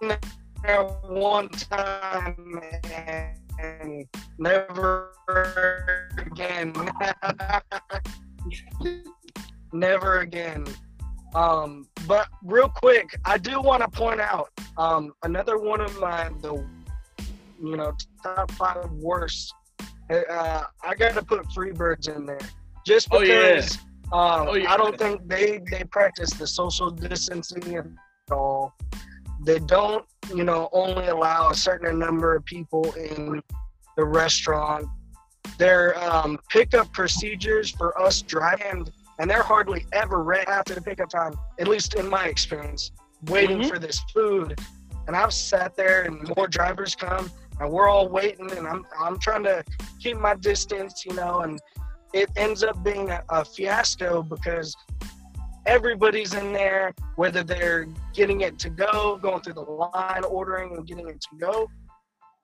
there 0.62 0.85
one 1.07 1.50
time 1.50 2.62
and 3.61 4.07
never 4.38 5.12
again. 6.16 6.72
never 9.74 10.20
again. 10.20 10.66
Um, 11.34 11.88
but 12.06 12.28
real 12.44 12.68
quick, 12.68 13.16
I 13.24 13.38
do 13.38 13.60
want 13.60 13.82
to 13.82 13.88
point 13.88 14.20
out 14.20 14.50
um, 14.78 15.12
another 15.24 15.58
one 15.58 15.80
of 15.80 15.98
my 16.00 16.30
the 16.40 16.54
you 17.62 17.76
know 17.76 17.92
top 18.22 18.50
five 18.52 18.90
worst. 18.92 19.52
Uh, 20.10 20.62
I 20.84 20.94
got 20.94 21.14
to 21.14 21.22
put 21.22 21.44
Freebirds 21.48 22.14
in 22.14 22.26
there 22.26 22.38
just 22.86 23.08
Oh, 23.10 23.20
yeah. 23.20 23.54
because. 23.54 23.78
Um, 24.12 24.48
Oh, 24.48 24.54
yeah. 24.54 24.70
I 24.72 24.76
don't 24.76 24.96
think 24.98 25.26
they 25.26 25.60
they 25.70 25.82
practice 25.84 26.30
the 26.34 26.46
social 26.46 26.90
distancing 26.90 27.74
at 27.74 27.86
all. 28.30 28.74
They 29.44 29.58
don't, 29.60 30.04
you 30.34 30.44
know, 30.44 30.68
only 30.72 31.08
allow 31.08 31.50
a 31.50 31.54
certain 31.54 31.98
number 31.98 32.36
of 32.36 32.44
people 32.44 32.92
in 32.92 33.42
the 33.96 34.04
restaurant. 34.04 34.86
Their 35.58 35.98
um, 36.02 36.38
pickup 36.50 36.92
procedures 36.92 37.70
for 37.70 37.98
us 38.00 38.22
driving, 38.22 38.86
and 39.18 39.31
they're 39.31 39.42
hardly 39.42 39.87
ever 39.92 40.22
ready 40.22 40.46
after 40.48 40.74
the 40.74 40.83
pickup 40.83 41.09
time. 41.09 41.35
At 41.59 41.68
least 41.68 41.94
in 41.94 42.09
my 42.09 42.27
experience, 42.27 42.90
waiting 43.27 43.59
Mhm. 43.61 43.68
for 43.68 43.79
this 43.79 44.00
food. 44.12 44.59
And 45.07 45.14
I've 45.14 45.33
sat 45.33 45.77
there, 45.77 46.03
and 46.03 46.31
more 46.37 46.46
drivers 46.48 46.94
come, 46.94 47.31
and 47.61 47.70
we're 47.70 47.88
all 47.88 48.09
waiting, 48.09 48.50
and 48.53 48.66
I'm 48.66 48.87
I'm 48.98 49.18
trying 49.18 49.44
to 49.44 49.62
keep 50.00 50.18
my 50.18 50.35
distance, 50.35 51.05
you 51.05 51.14
know, 51.14 51.40
and 51.40 51.61
it 52.12 52.31
ends 52.37 52.62
up 52.64 52.83
being 52.83 53.11
a, 53.11 53.22
a 53.29 53.44
fiasco 53.44 54.22
because 54.22 54.74
everybody's 55.66 56.35
in 56.35 56.53
there, 56.53 56.94
whether 57.16 57.42
they're 57.42 57.87
getting 58.12 58.42
it 58.42 58.59
to 58.61 58.70
go, 58.70 59.16
going 59.16 59.40
through 59.42 59.55
the 59.55 59.61
line, 59.62 60.24
ordering 60.24 60.77
and 60.77 60.87
getting 60.87 61.09
it 61.09 61.20
to 61.20 61.37
go, 61.38 61.68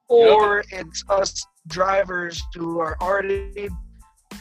or 0.09 0.65
it's 0.71 1.05
us 1.09 1.47
drivers 1.69 2.43
who 2.55 2.81
are 2.81 2.97
already, 3.01 3.69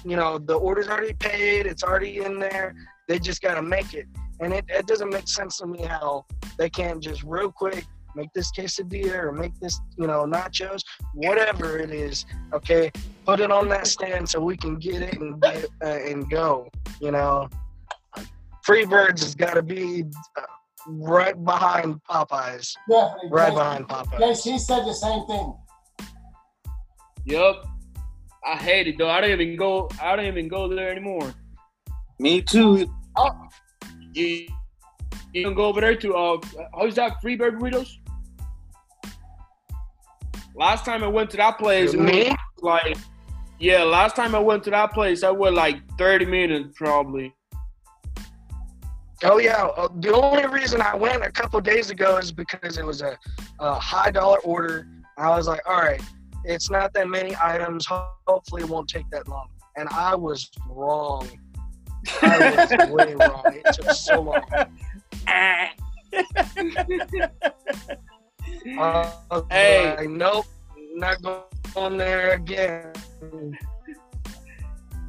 you 0.06 0.16
know, 0.16 0.38
the 0.38 0.56
order's 0.56 0.88
already 0.88 1.14
paid, 1.14 1.66
it's 1.66 1.84
already 1.84 2.20
in 2.20 2.40
there. 2.40 2.76
They 3.08 3.20
just 3.20 3.42
got 3.42 3.56
to 3.56 3.62
make 3.62 3.94
it. 3.94 4.06
And 4.40 4.54
it, 4.54 4.66
it 4.70 4.88
doesn't 4.88 5.10
make 5.10 5.28
sense 5.28 5.58
to 5.58 5.68
me 5.68 5.84
how 5.84 6.26
they 6.58 6.70
can't 6.70 7.02
just 7.02 7.24
real 7.24 7.52
quick 7.52 7.86
make 8.16 8.32
this 8.34 8.52
quesadilla 8.52 9.16
or 9.16 9.32
make 9.32 9.58
this, 9.60 9.80
you 9.98 10.08
know, 10.08 10.26
nachos, 10.26 10.82
whatever 11.14 11.78
it 11.78 11.92
is. 11.92 12.26
Okay, 12.54 12.92
put 13.26 13.40
it 13.40 13.52
on 13.52 13.68
that 13.70 13.88
stand 13.88 14.28
so 14.28 14.40
we 14.40 14.58
can 14.58 14.78
get 14.78 15.02
it 15.02 15.20
and 15.20 15.42
get 15.42 15.66
uh, 15.84 15.88
and 15.88 16.30
go. 16.30 16.70
You 17.02 17.12
know, 17.12 17.50
Freebirds 18.68 19.22
has 19.22 19.36
got 19.36 19.54
to 19.56 19.62
be 19.64 20.06
uh, 20.38 20.42
right 20.88 21.42
behind 21.44 22.02
Popeyes, 22.10 22.74
Definitely. 22.90 23.30
right 23.32 23.52
JC 23.52 23.56
behind 23.56 23.88
Popeyes. 23.88 24.20
JC 24.20 24.60
said 24.60 24.86
the 24.86 24.94
same 24.94 25.26
thing. 25.26 25.56
Yup. 27.26 27.66
I 28.46 28.56
hate 28.56 28.88
it 28.88 28.98
though. 28.98 29.10
I 29.10 29.22
don't 29.22 29.32
even 29.32 29.56
go. 29.56 29.90
I 30.02 30.16
don't 30.16 30.26
even 30.26 30.48
go 30.48 30.68
there 30.68 30.90
anymore. 30.90 31.34
Me 32.20 32.42
too. 32.42 32.90
You, 34.14 34.48
you 35.34 35.44
can 35.44 35.54
go 35.54 35.66
over 35.66 35.82
there 35.82 35.96
to 35.96 36.16
uh, 36.16 36.38
how's 36.74 36.96
that 36.96 37.22
Freebird 37.24 37.60
burritos? 37.60 37.90
Last 40.56 40.84
time 40.84 41.04
I 41.04 41.08
went 41.08 41.30
to 41.32 41.38
that 41.38 41.58
place, 41.58 41.94
it 41.94 42.00
was 42.00 42.12
Me? 42.12 42.36
like 42.62 42.98
yeah. 43.60 43.84
Last 43.84 44.16
time 44.16 44.36
I 44.36 44.40
went 44.40 44.64
to 44.66 44.70
that 44.72 44.94
place, 44.94 45.24
I 45.24 45.32
went 45.32 45.56
like 45.56 45.78
thirty 45.98 46.26
minutes 46.26 46.78
probably. 46.78 47.34
Oh 49.24 49.38
yeah. 49.38 49.66
Uh, 49.66 49.90
the 50.00 50.14
only 50.14 50.46
reason 50.48 50.82
I 50.82 50.96
went 50.96 51.24
a 51.24 51.32
couple 51.32 51.60
days 51.62 51.90
ago 51.90 52.18
is 52.18 52.32
because 52.32 52.78
it 52.78 52.86
was 52.86 53.02
a, 53.02 53.18
a 53.60 53.76
high 53.76 54.12
dollar 54.12 54.40
order. 54.40 54.88
I 55.18 55.30
was 55.36 55.48
like, 55.48 55.62
all 55.66 55.78
right, 55.78 56.02
it's 56.46 56.70
not 56.70 56.94
that 56.94 57.08
many 57.08 57.36
items. 57.42 57.86
Hopefully, 58.28 58.64
it 58.64 58.70
won't 58.70 58.88
take 58.90 59.10
that 59.12 59.28
long. 59.28 59.48
And 59.78 59.88
I 59.90 60.16
was 60.16 60.50
wrong. 60.68 61.28
I 62.22 62.38
was 62.70 62.90
way 62.92 63.14
wrong. 63.16 63.44
It 63.48 63.66
took 63.74 63.92
so 63.92 64.22
long. 64.22 64.42
Uh, 68.78 69.10
Hey. 69.50 69.96
like, 69.98 70.10
nope, 70.10 70.46
not 70.96 71.18
going 71.74 71.98
there 71.98 72.32
again. 72.34 72.92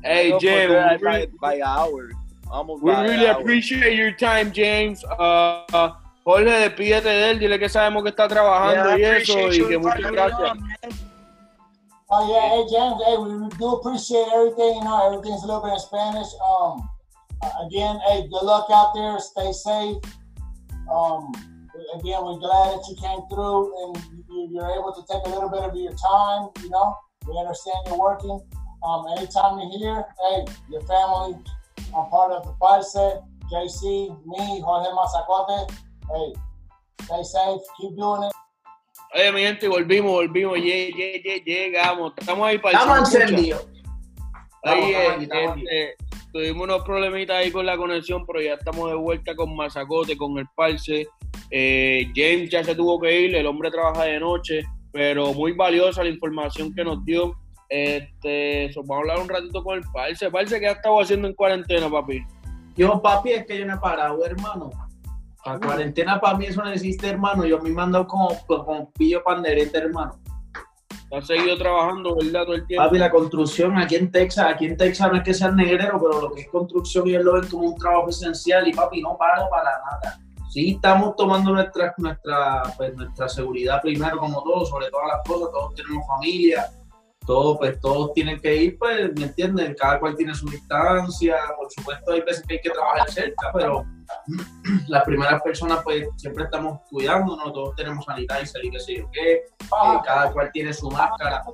Hey, 0.05 0.31
Go 0.31 0.37
for 0.39 0.41
Jay, 0.45 0.67
we 0.69 0.73
that 0.75 1.01
really, 1.01 1.27
by, 1.41 1.57
by 1.59 1.61
hour. 1.63 2.11
Almost 2.51 2.83
we 2.83 2.93
by 2.93 3.05
really 3.05 3.27
hour. 3.27 3.41
appreciate 3.41 3.97
your 3.97 4.13
time, 4.13 4.53
James. 4.53 5.03
Uh, 5.05 5.93
Jorge, 6.25 6.51
despídete 6.51 7.05
de 7.09 7.31
él, 7.31 7.39
dile 7.41 7.59
que 7.59 7.69
sabemos 7.69 8.03
que 8.03 8.11
está 8.11 8.29
trabajando 8.29 8.97
Yeah, 8.97 8.97
I 8.97 9.01
y 9.01 9.05
eso, 9.23 9.49
y 9.53 9.69
que 9.69 9.79
muchas 9.79 10.11
gracias. 10.13 10.41
on, 10.51 10.61
man. 10.61 11.10
Oh 12.13 12.27
yeah, 12.27 12.43
hey 12.51 12.67
James, 12.67 12.99
hey, 13.07 13.15
we 13.23 13.47
do 13.55 13.79
appreciate 13.79 14.27
everything. 14.35 14.83
You 14.83 14.85
know, 14.85 14.99
everything's 15.07 15.45
a 15.45 15.47
little 15.47 15.63
bit 15.63 15.79
in 15.79 15.79
Spanish. 15.79 16.27
Um, 16.43 16.83
again, 17.63 18.03
hey, 18.03 18.27
good 18.27 18.43
luck 18.43 18.67
out 18.67 18.91
there. 18.99 19.15
Stay 19.23 19.55
safe. 19.55 20.03
Um, 20.91 21.31
again, 21.95 22.19
we're 22.27 22.43
glad 22.43 22.75
that 22.75 22.83
you 22.91 22.99
came 22.99 23.23
through 23.31 23.71
and 23.79 24.03
you, 24.27 24.51
you're 24.51 24.75
able 24.75 24.91
to 24.91 25.07
take 25.07 25.23
a 25.23 25.31
little 25.31 25.47
bit 25.47 25.63
of 25.63 25.71
your 25.79 25.95
time. 25.95 26.51
You 26.67 26.75
know, 26.75 26.99
we 27.31 27.39
understand 27.39 27.79
you're 27.87 28.03
working. 28.03 28.43
Um, 28.83 29.07
anytime 29.15 29.63
you're 29.63 29.79
here, 29.79 30.03
hey, 30.03 30.51
your 30.67 30.83
family. 30.91 31.39
I'm 31.95 32.11
part 32.11 32.35
of 32.35 32.43
the 32.43 32.59
Parce, 32.59 32.91
JC, 33.55 34.11
me, 34.27 34.59
Jorge 34.67 34.91
Mazacote. 34.91 35.71
Hey, 36.11 36.35
stay 37.07 37.23
safe. 37.23 37.63
Keep 37.79 37.95
doing 37.95 38.27
it. 38.27 38.40
Oye, 39.13 39.33
mi 39.33 39.41
gente, 39.41 39.67
volvimos, 39.67 40.13
volvimos, 40.13 40.59
lle- 40.59 40.95
lle- 40.95 41.23
lle- 41.23 41.43
llegamos. 41.45 42.13
Estamos 42.17 42.47
ahí 42.47 42.59
para 42.59 42.79
el 42.79 42.89
Estamos 42.89 43.15
encendidos. 43.15 43.69
Ahí, 44.63 44.93
Estamos, 44.93 45.23
estamos 45.23 45.57
este, 45.59 45.95
tuvimos 46.33 46.65
unos 46.65 46.85
problemitas 46.85 47.37
ahí 47.37 47.51
con 47.51 47.67
la 47.67 47.77
conexión, 47.77 48.25
pero 48.27 48.41
ya 48.41 48.55
estamos 48.55 48.89
de 48.89 48.95
vuelta 48.95 49.35
con 49.35 49.57
Mazacote, 49.57 50.17
con 50.17 50.39
el 50.39 50.47
Parse. 50.55 51.09
Eh, 51.51 52.07
James 52.15 52.51
ya 52.51 52.63
se 52.63 52.75
tuvo 52.75 53.01
que 53.01 53.21
ir, 53.23 53.35
el 53.35 53.47
hombre 53.47 53.71
trabaja 53.71 54.05
de 54.05 54.21
noche, 54.21 54.63
pero 54.93 55.33
muy 55.33 55.53
valiosa 55.53 56.05
la 56.05 56.11
información 56.11 56.73
que 56.73 56.85
nos 56.85 57.05
dio. 57.05 57.35
Este, 57.69 58.71
so, 58.73 58.83
vamos 58.83 58.97
a 58.97 59.01
hablar 59.01 59.19
un 59.21 59.29
ratito 59.29 59.65
con 59.65 59.79
el 59.79 59.85
Parse. 59.93 60.31
Parse, 60.31 60.61
¿qué 60.61 60.69
ha 60.69 60.73
estado 60.73 61.01
haciendo 61.01 61.27
en 61.27 61.35
cuarentena, 61.35 61.91
papi? 61.91 62.23
Yo, 62.77 63.01
papi, 63.03 63.33
es 63.33 63.47
que 63.47 63.59
yo 63.59 63.67
no 63.67 63.75
he 63.75 63.79
parado, 63.79 64.25
hermano. 64.25 64.71
La 65.47 65.59
cuarentena 65.59 66.21
para 66.21 66.37
mí 66.37 66.47
eso 66.47 66.63
no 66.63 66.71
existe, 66.71 67.09
hermano. 67.09 67.45
Yo 67.47 67.59
me 67.61 67.71
mandado 67.71 68.07
como, 68.07 68.29
como 68.47 68.91
pillo 68.93 69.23
pandereta, 69.25 69.79
hermano. 69.79 70.21
Has 71.13 71.27
seguido 71.27 71.59
trabajando, 71.59 72.15
¿verdad? 72.15 72.45
Todo 72.45 72.55
el 72.55 72.67
tiempo. 72.67 72.85
Papi, 72.85 72.99
la 72.99 73.11
construcción 73.11 73.77
aquí 73.79 73.97
en 73.97 74.13
Texas, 74.13 74.47
aquí 74.55 74.67
en 74.67 74.77
Texas 74.77 75.11
no 75.11 75.17
es 75.17 75.25
que 75.25 75.35
sea 75.35 75.51
negrero, 75.51 75.99
pero 76.01 76.21
lo 76.21 76.33
que 76.33 76.43
es 76.43 76.49
construcción 76.49 77.09
ellos 77.09 77.25
lo 77.25 77.33
ven 77.35 77.49
como 77.49 77.69
un 77.71 77.77
trabajo 77.77 78.11
esencial 78.11 78.69
y 78.69 78.73
papi, 78.73 79.03
no 79.03 79.17
paro 79.17 79.49
para 79.51 79.71
nada. 79.71 80.21
Sí, 80.51 80.73
estamos 80.73 81.17
tomando 81.17 81.53
nuestra, 81.53 81.95
nuestra, 81.97 82.63
pues, 82.77 82.95
nuestra 82.95 83.29
seguridad 83.29 83.81
primero, 83.83 84.19
como 84.19 84.43
todos, 84.43 84.69
sobre 84.69 84.91
todas 84.91 85.09
las 85.09 85.27
cosas, 85.27 85.51
todos 85.53 85.75
tenemos 85.75 86.07
familia, 86.07 86.69
todos, 87.31 87.59
pues, 87.59 87.81
todos 87.81 88.13
tienen 88.13 88.41
que 88.41 88.57
ir, 88.57 88.77
pues, 88.77 89.13
¿me 89.17 89.27
entienden? 89.27 89.77
Cada 89.79 90.01
cual 90.01 90.17
tiene 90.17 90.35
su 90.35 90.49
distancia, 90.49 91.37
por 91.57 91.71
supuesto 91.71 92.11
hay 92.11 92.23
veces 92.23 92.45
que 92.45 92.55
hay 92.55 92.61
que 92.61 92.71
trabajar 92.71 93.09
cerca, 93.09 93.53
pero 93.55 93.85
las 94.89 95.05
primeras 95.05 95.41
personas, 95.41 95.79
pues, 95.85 96.09
siempre 96.17 96.43
estamos 96.43 96.81
cuidándonos, 96.91 97.53
todos 97.53 97.77
tenemos 97.77 98.05
sanitizer 98.05 98.65
y 98.65 98.71
qué 98.73 98.81
sé 98.81 98.97
yo 98.97 99.09
qué, 99.13 99.33
eh, 99.35 100.01
cada 100.05 100.33
cual 100.33 100.51
tiene 100.53 100.73
su 100.73 100.91
máscara. 100.91 101.45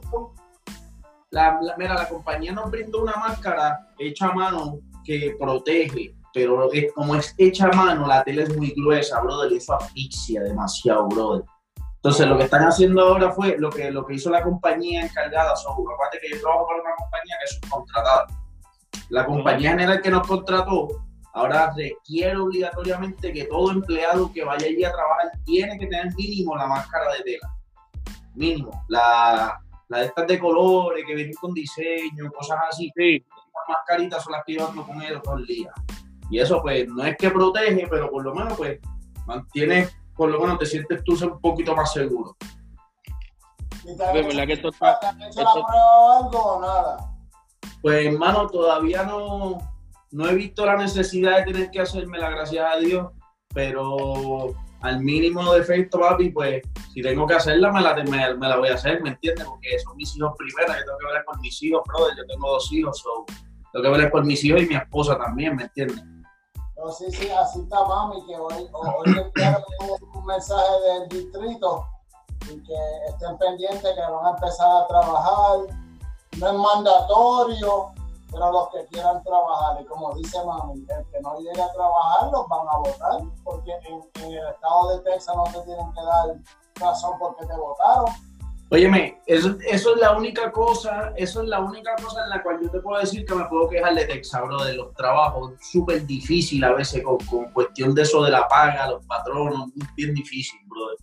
La, 1.31 1.59
la- 1.61 1.77
mira, 1.77 1.93
la 1.93 2.09
compañía 2.09 2.53
nos 2.53 2.71
brindó 2.71 3.03
una 3.03 3.17
máscara 3.17 3.87
hecha 3.99 4.29
a 4.29 4.33
mano 4.33 4.79
que 5.05 5.37
protege, 5.39 6.17
pero 6.33 6.73
es- 6.73 6.91
como 6.95 7.17
es 7.17 7.35
hecha 7.37 7.67
a 7.67 7.77
mano, 7.77 8.07
la 8.07 8.25
tela 8.25 8.45
es 8.45 8.57
muy 8.57 8.73
gruesa, 8.75 9.21
brother, 9.21 9.53
y 9.53 9.57
eso 9.57 9.75
asfixia 9.75 10.43
demasiado, 10.43 11.07
brother. 11.09 11.45
Entonces, 12.07 12.29
lo 12.29 12.39
que 12.39 12.45
están 12.45 12.63
haciendo 12.63 13.03
ahora 13.03 13.33
fue 13.33 13.57
lo 13.59 13.69
que, 13.69 13.91
lo 13.91 14.07
que 14.07 14.15
hizo 14.15 14.31
la 14.31 14.41
compañía 14.41 15.03
encargada. 15.03 15.57
Son, 15.57 15.75
aparte 15.93 16.21
que 16.23 16.37
yo 16.37 16.41
trabajo 16.41 16.69
para 16.69 16.81
una 16.83 16.95
compañía 16.95 17.35
que 17.41 17.45
es 17.47 17.59
subcontratada. 17.61 18.27
La 19.09 19.27
compañía 19.27 19.71
general 19.71 20.01
que 20.01 20.11
nos 20.11 20.25
contrató 20.25 20.87
ahora 21.33 21.73
requiere 21.77 22.37
obligatoriamente 22.37 23.33
que 23.33 23.47
todo 23.47 23.73
empleado 23.73 24.33
que 24.33 24.45
vaya 24.45 24.69
allí 24.69 24.85
a 24.85 24.93
trabajar 24.93 25.33
tiene 25.45 25.77
que 25.81 25.89
tener 25.89 26.15
mínimo 26.15 26.55
la 26.55 26.69
máscara 26.69 27.13
de 27.15 27.25
tela. 27.25 27.51
Mínimo. 28.37 28.85
La, 28.87 29.61
la 29.89 29.99
de 29.99 30.05
estas 30.05 30.29
de 30.29 30.39
colores 30.39 31.05
que 31.05 31.13
vienen 31.13 31.35
con 31.35 31.53
diseño, 31.53 32.31
cosas 32.33 32.59
así. 32.71 32.89
Sí. 32.95 33.27
Las 33.29 33.79
mascaritas 33.79 34.23
son 34.23 34.35
las 34.35 34.45
que 34.45 34.55
yo 34.55 34.69
ando 34.69 34.87
con 34.87 35.03
ellos 35.03 35.21
todo 35.25 35.39
el 35.39 35.47
día. 35.47 35.73
Y 36.31 36.39
eso, 36.39 36.63
pues, 36.63 36.87
no 36.87 37.05
es 37.05 37.17
que 37.17 37.31
protege, 37.31 37.89
pero 37.91 38.09
por 38.13 38.23
lo 38.23 38.33
menos, 38.33 38.57
pues, 38.57 38.79
mantiene, 39.27 39.89
por 40.17 40.31
lo 40.31 40.41
menos 40.41 40.59
te 40.59 40.67
sientes 40.67 41.05
tú 41.05 41.17
un 41.25 41.41
poquito 41.41 41.75
más 41.75 41.93
seguro. 41.93 42.37
¿Y 43.85 43.97
verdad 43.97 44.47
que 44.47 44.53
esto 44.55 44.69
está. 44.71 44.99
¿te 44.99 45.07
han 45.07 45.23
hecho 45.23 45.43
la 45.43 45.53
prueba 45.53 45.99
o 45.99 46.25
algo 46.25 46.39
o 46.39 46.61
nada? 46.61 47.17
Pues, 47.83 48.07
hermano, 48.07 48.49
todavía 48.49 49.05
no, 49.05 49.59
no 50.11 50.29
he 50.29 50.35
visto 50.35 50.67
la 50.67 50.77
necesidad 50.77 51.39
de 51.39 51.53
tener 51.53 51.71
que 51.71 51.81
hacérmela, 51.81 52.31
gracias 52.31 52.67
a 52.75 52.79
Dios, 52.79 53.13
pero 53.55 54.55
al 54.81 55.01
mínimo 55.01 55.53
defecto, 55.53 56.01
papi, 56.01 56.31
pues, 56.31 56.63
si 56.93 57.03
tengo 57.03 57.27
que 57.27 57.35
hacerla, 57.35 57.71
me 57.73 57.81
la, 57.81 57.95
me, 57.95 58.35
me 58.35 58.49
la 58.49 58.57
voy 58.57 58.71
a 58.71 58.75
hacer, 58.75 59.03
¿me 59.03 59.11
entiendes? 59.11 59.45
Porque 59.45 59.79
son 59.79 59.97
mis 59.97 60.17
hijos 60.17 60.33
primero, 60.37 60.73
yo 60.73 60.85
tengo 60.85 60.99
que 60.99 61.13
ver 61.13 61.25
por 61.25 61.41
mis 61.41 61.63
hijos, 61.63 61.83
brother, 61.87 62.17
yo 62.17 62.27
tengo 62.27 62.51
dos 62.51 62.73
hijos, 62.73 62.99
so, 62.99 63.25
tengo 63.73 63.95
que 63.95 64.01
ver 64.01 64.11
por 64.11 64.25
mis 64.25 64.43
hijos 64.45 64.63
y 64.63 64.67
mi 64.67 64.75
esposa 64.75 65.19
también, 65.19 65.55
¿me 65.55 65.65
entiendes? 65.65 66.03
No, 66.77 66.93
sí, 66.93 67.11
sí, 67.11 67.31
así 67.31 67.61
está 67.61 67.85
mami, 67.85 68.25
que 68.27 68.37
hoy, 68.37 68.69
hoy 68.73 69.15
le 69.15 69.23
enviaron 69.23 69.63
un, 70.15 70.27
mensaje 70.27 70.81
del 70.83 71.09
distrito 71.09 71.87
y 72.51 72.63
que 72.63 72.77
estén 73.09 73.39
pendientes 73.39 73.95
que 73.95 74.01
van 74.01 74.27
a 74.27 74.31
empezar 74.31 74.83
a 74.83 74.87
trabajar. 74.87 75.59
No 76.39 76.49
es 76.49 76.55
mandatorio, 76.55 77.87
pero 78.31 78.53
los 78.53 78.69
que 78.69 78.85
quieran 78.87 79.23
trabajar, 79.23 79.81
y 79.81 79.87
como 79.87 80.15
dice 80.17 80.45
mami, 80.45 80.85
el 80.89 81.07
que 81.11 81.21
no 81.21 81.39
llegue 81.39 81.63
a 81.63 81.73
trabajar 81.73 82.31
los 82.31 82.47
van 82.49 82.69
a 82.69 82.77
votar, 82.79 83.23
porque 83.43 83.73
en, 83.73 84.25
en 84.25 84.33
el 84.33 84.49
estado 84.49 84.89
de 84.91 84.99
Texas 85.11 85.35
no 85.35 85.45
te 85.45 85.61
tienen 85.63 85.93
que 85.93 86.03
dar 86.03 86.37
razón 86.81 87.19
porque 87.19 87.47
te 87.47 87.57
votaron. 87.57 88.07
Óyeme, 88.69 89.23
eso, 89.27 89.57
eso 89.65 89.95
es 89.95 90.01
la 90.01 90.17
única 90.17 90.51
cosa, 90.51 91.13
eso 91.17 91.43
es 91.43 91.49
la 91.49 91.61
única 91.61 91.95
cosa 92.03 92.25
en 92.25 92.31
la 92.31 92.43
cual 92.43 92.59
yo 92.61 92.69
te 92.69 92.81
puedo 92.81 93.01
decir 93.01 93.25
que 93.25 93.33
me 93.33 93.45
puedo 93.45 93.69
quejar 93.69 93.95
de 93.95 94.07
Texas, 94.07 94.43
bro, 94.45 94.65
de 94.65 94.75
los 94.75 94.93
trabajos, 94.95 95.53
súper 95.61 96.05
difícil 96.05 96.65
a 96.65 96.73
veces 96.73 97.05
con, 97.05 97.53
cuestión 97.53 97.95
de 97.95 98.03
eso 98.03 98.25
de 98.25 98.33
la 98.33 98.49
paga, 98.49 98.91
los 98.91 99.07
patronos, 99.07 99.69
bien 99.95 100.15
difícil, 100.15 100.59
brother. 100.67 100.99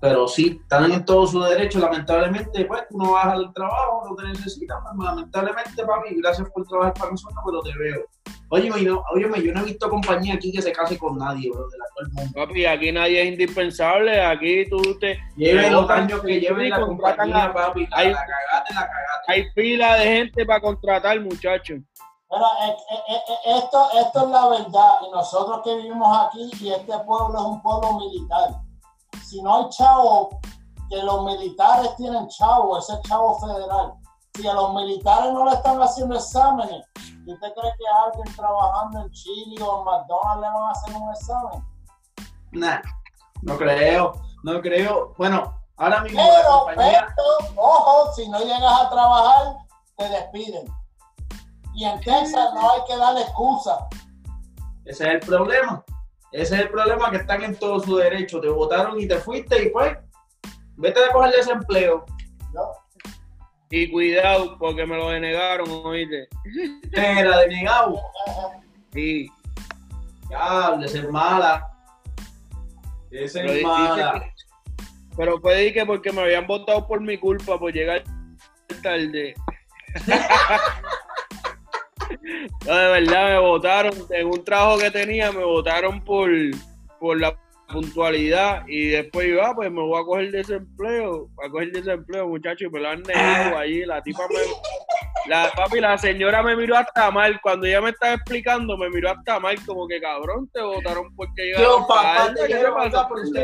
Pero 0.00 0.28
sí, 0.28 0.60
están 0.62 0.92
en 0.92 1.04
todo 1.06 1.26
su 1.26 1.40
derecho, 1.40 1.78
lamentablemente, 1.78 2.66
pues 2.66 2.82
tú 2.90 2.98
no 2.98 3.12
vas 3.12 3.26
al 3.26 3.52
trabajo, 3.54 4.02
no 4.10 4.14
te 4.14 4.24
necesitas, 4.24 4.78
pues, 4.94 5.08
lamentablemente, 5.08 5.84
papi, 5.86 6.16
gracias 6.20 6.50
por 6.50 6.66
trabajar 6.66 6.92
para 6.94 7.10
nosotros, 7.12 7.38
pero 7.46 7.62
te 7.62 7.78
veo. 7.78 8.04
Óyeme, 8.50 8.80
no, 8.82 9.02
óyeme, 9.14 9.42
yo 9.42 9.52
no 9.52 9.60
he 9.60 9.64
visto 9.64 9.90
compañía 9.90 10.34
aquí 10.34 10.50
que 10.50 10.62
se 10.62 10.72
case 10.72 10.96
con 10.98 11.18
nadie, 11.18 11.50
bro, 11.50 11.68
de 11.68 11.76
la 11.78 11.84
todo 11.94 12.06
el 12.06 12.12
mundo. 12.14 12.32
Papi, 12.34 12.64
aquí 12.64 12.90
nadie 12.92 13.20
es 13.22 13.28
indispensable. 13.32 14.20
Aquí 14.24 14.64
tú 14.70 14.80
te. 14.98 15.18
Lleve 15.36 15.70
los 15.70 15.88
años 15.90 16.20
que 16.22 16.40
lleve 16.40 16.68
la 16.70 16.80
compañía, 16.80 17.44
a- 17.44 17.52
papi, 17.52 17.86
la, 17.88 17.96
hay- 17.98 18.12
la 18.12 18.24
cagaste, 18.24 18.74
la 18.74 18.80
cagaste. 18.80 19.32
Hay 19.32 19.44
fila 19.54 19.94
de 19.96 20.04
gente 20.06 20.46
para 20.46 20.60
contratar, 20.60 21.20
muchachos. 21.20 21.78
Eh, 22.30 22.34
eh, 22.90 23.14
eh, 23.14 23.56
esto, 23.58 23.88
esto 23.98 24.24
es 24.24 24.30
la 24.30 24.48
verdad. 24.48 24.92
Y 25.06 25.10
nosotros 25.10 25.60
que 25.64 25.76
vivimos 25.76 26.16
aquí, 26.26 26.50
y 26.60 26.70
este 26.72 26.92
pueblo 27.06 27.38
es 27.38 27.44
un 27.44 27.62
pueblo 27.62 27.98
militar. 27.98 28.48
Si 29.26 29.42
no 29.42 29.56
hay 29.56 29.68
chavo, 29.70 30.40
que 30.88 31.02
los 31.02 31.24
militares 31.24 31.94
tienen 31.96 32.26
chavo, 32.28 32.78
ese 32.78 32.94
es 32.94 33.00
chavo 33.02 33.38
federal. 33.40 33.92
Si 34.38 34.46
a 34.46 34.54
los 34.54 34.72
militares 34.72 35.32
no 35.32 35.46
le 35.46 35.52
están 35.52 35.82
haciendo 35.82 36.14
exámenes, 36.14 36.86
¿y 37.26 37.32
¿usted 37.32 37.48
cree 37.54 37.72
que 37.76 37.88
a 37.92 38.04
alguien 38.04 38.36
trabajando 38.36 39.00
en 39.02 39.10
Chile 39.10 39.56
o 39.60 39.80
en 39.80 39.84
McDonald's 39.84 40.40
le 40.40 40.46
van 40.46 40.62
a 40.62 40.70
hacer 40.70 40.94
un 40.94 41.10
examen? 41.10 41.64
Nah, 42.52 42.80
no 43.42 43.58
creo, 43.58 44.12
no 44.44 44.60
creo. 44.60 45.12
Bueno, 45.18 45.60
ahora 45.76 46.02
mismo 46.02 46.20
Pero, 46.22 46.58
compañía. 46.66 47.08
pero, 47.16 47.60
ojo, 47.60 48.12
si 48.12 48.28
no 48.28 48.38
llegas 48.38 48.80
a 48.80 48.88
trabajar, 48.88 49.56
te 49.96 50.08
despiden. 50.08 50.72
Y 51.74 51.84
en 51.84 52.00
Texas 52.00 52.54
no 52.54 52.70
hay 52.70 52.80
que 52.86 52.96
darle 52.96 53.22
excusa. 53.22 53.88
Ese 54.84 55.04
es 55.04 55.14
el 55.14 55.18
problema. 55.18 55.84
Ese 56.30 56.54
es 56.54 56.60
el 56.60 56.70
problema 56.70 57.10
que 57.10 57.16
están 57.16 57.42
en 57.42 57.58
todo 57.58 57.80
su 57.80 57.96
derecho. 57.96 58.40
Te 58.40 58.48
votaron 58.48 59.00
y 59.00 59.08
te 59.08 59.16
fuiste 59.18 59.64
y 59.64 59.70
pues, 59.70 59.98
vete 60.76 61.04
a 61.04 61.12
coger 61.12 61.32
desempleo. 61.32 62.06
¿no? 62.52 62.70
Y 63.70 63.90
cuidado, 63.90 64.56
porque 64.58 64.86
me 64.86 64.96
lo 64.96 65.10
denegaron, 65.10 65.68
oíste. 65.84 66.28
Era 66.92 67.40
denegado. 67.40 68.00
Sí. 68.92 69.30
Diablo, 70.28 70.84
esa 70.86 70.98
es 70.98 71.10
mala. 71.10 71.70
Esa 73.10 73.40
Pero 73.40 73.52
es 73.52 73.62
mala. 73.62 74.20
que- 74.20 74.32
pero 75.16 75.40
fue 75.40 75.56
di 75.62 75.72
que 75.72 75.84
porque 75.84 76.12
me 76.12 76.20
habían 76.22 76.46
votado 76.46 76.86
por 76.86 77.00
mi 77.00 77.18
culpa 77.18 77.58
por 77.58 77.72
llegar 77.72 78.04
tarde. 78.82 79.34
No, 82.66 82.74
de 82.74 83.00
verdad 83.00 83.28
me 83.30 83.38
votaron 83.38 83.92
en 84.10 84.26
un 84.26 84.44
trabajo 84.44 84.78
que 84.78 84.90
tenía, 84.90 85.30
me 85.32 85.44
votaron 85.44 86.02
por, 86.02 86.28
por 87.00 87.18
la 87.20 87.36
puntualidad 87.68 88.64
y 88.66 88.88
después 88.88 89.28
yo, 89.28 89.42
ah, 89.42 89.52
pues 89.54 89.70
me 89.70 89.82
voy 89.82 90.00
a 90.00 90.04
coger 90.04 90.30
desempleo, 90.30 91.28
a 91.44 91.50
coger 91.50 91.72
desempleo, 91.72 92.28
muchachos, 92.28 92.62
y 92.62 92.70
me 92.70 92.80
lo 92.80 92.88
han 92.88 93.02
negado 93.02 93.58
allí, 93.58 93.84
la 93.84 94.02
tipa 94.02 94.26
me, 94.28 94.36
la 95.28 95.50
papi, 95.54 95.80
la 95.80 95.98
señora 95.98 96.42
me 96.42 96.56
miró 96.56 96.76
hasta 96.76 97.10
mal, 97.10 97.38
cuando 97.42 97.66
ella 97.66 97.82
me 97.82 97.90
estaba 97.90 98.14
explicando, 98.14 98.76
me 98.78 98.88
miró 98.88 99.10
hasta 99.10 99.38
mal, 99.38 99.56
como 99.66 99.86
que 99.86 100.00
cabrón, 100.00 100.48
te 100.52 100.62
votaron 100.62 101.14
porque 101.14 101.52
Yo, 101.58 101.86
papá, 101.86 102.34
tarde, 102.34 103.08
por 103.08 103.20
usted. 103.20 103.42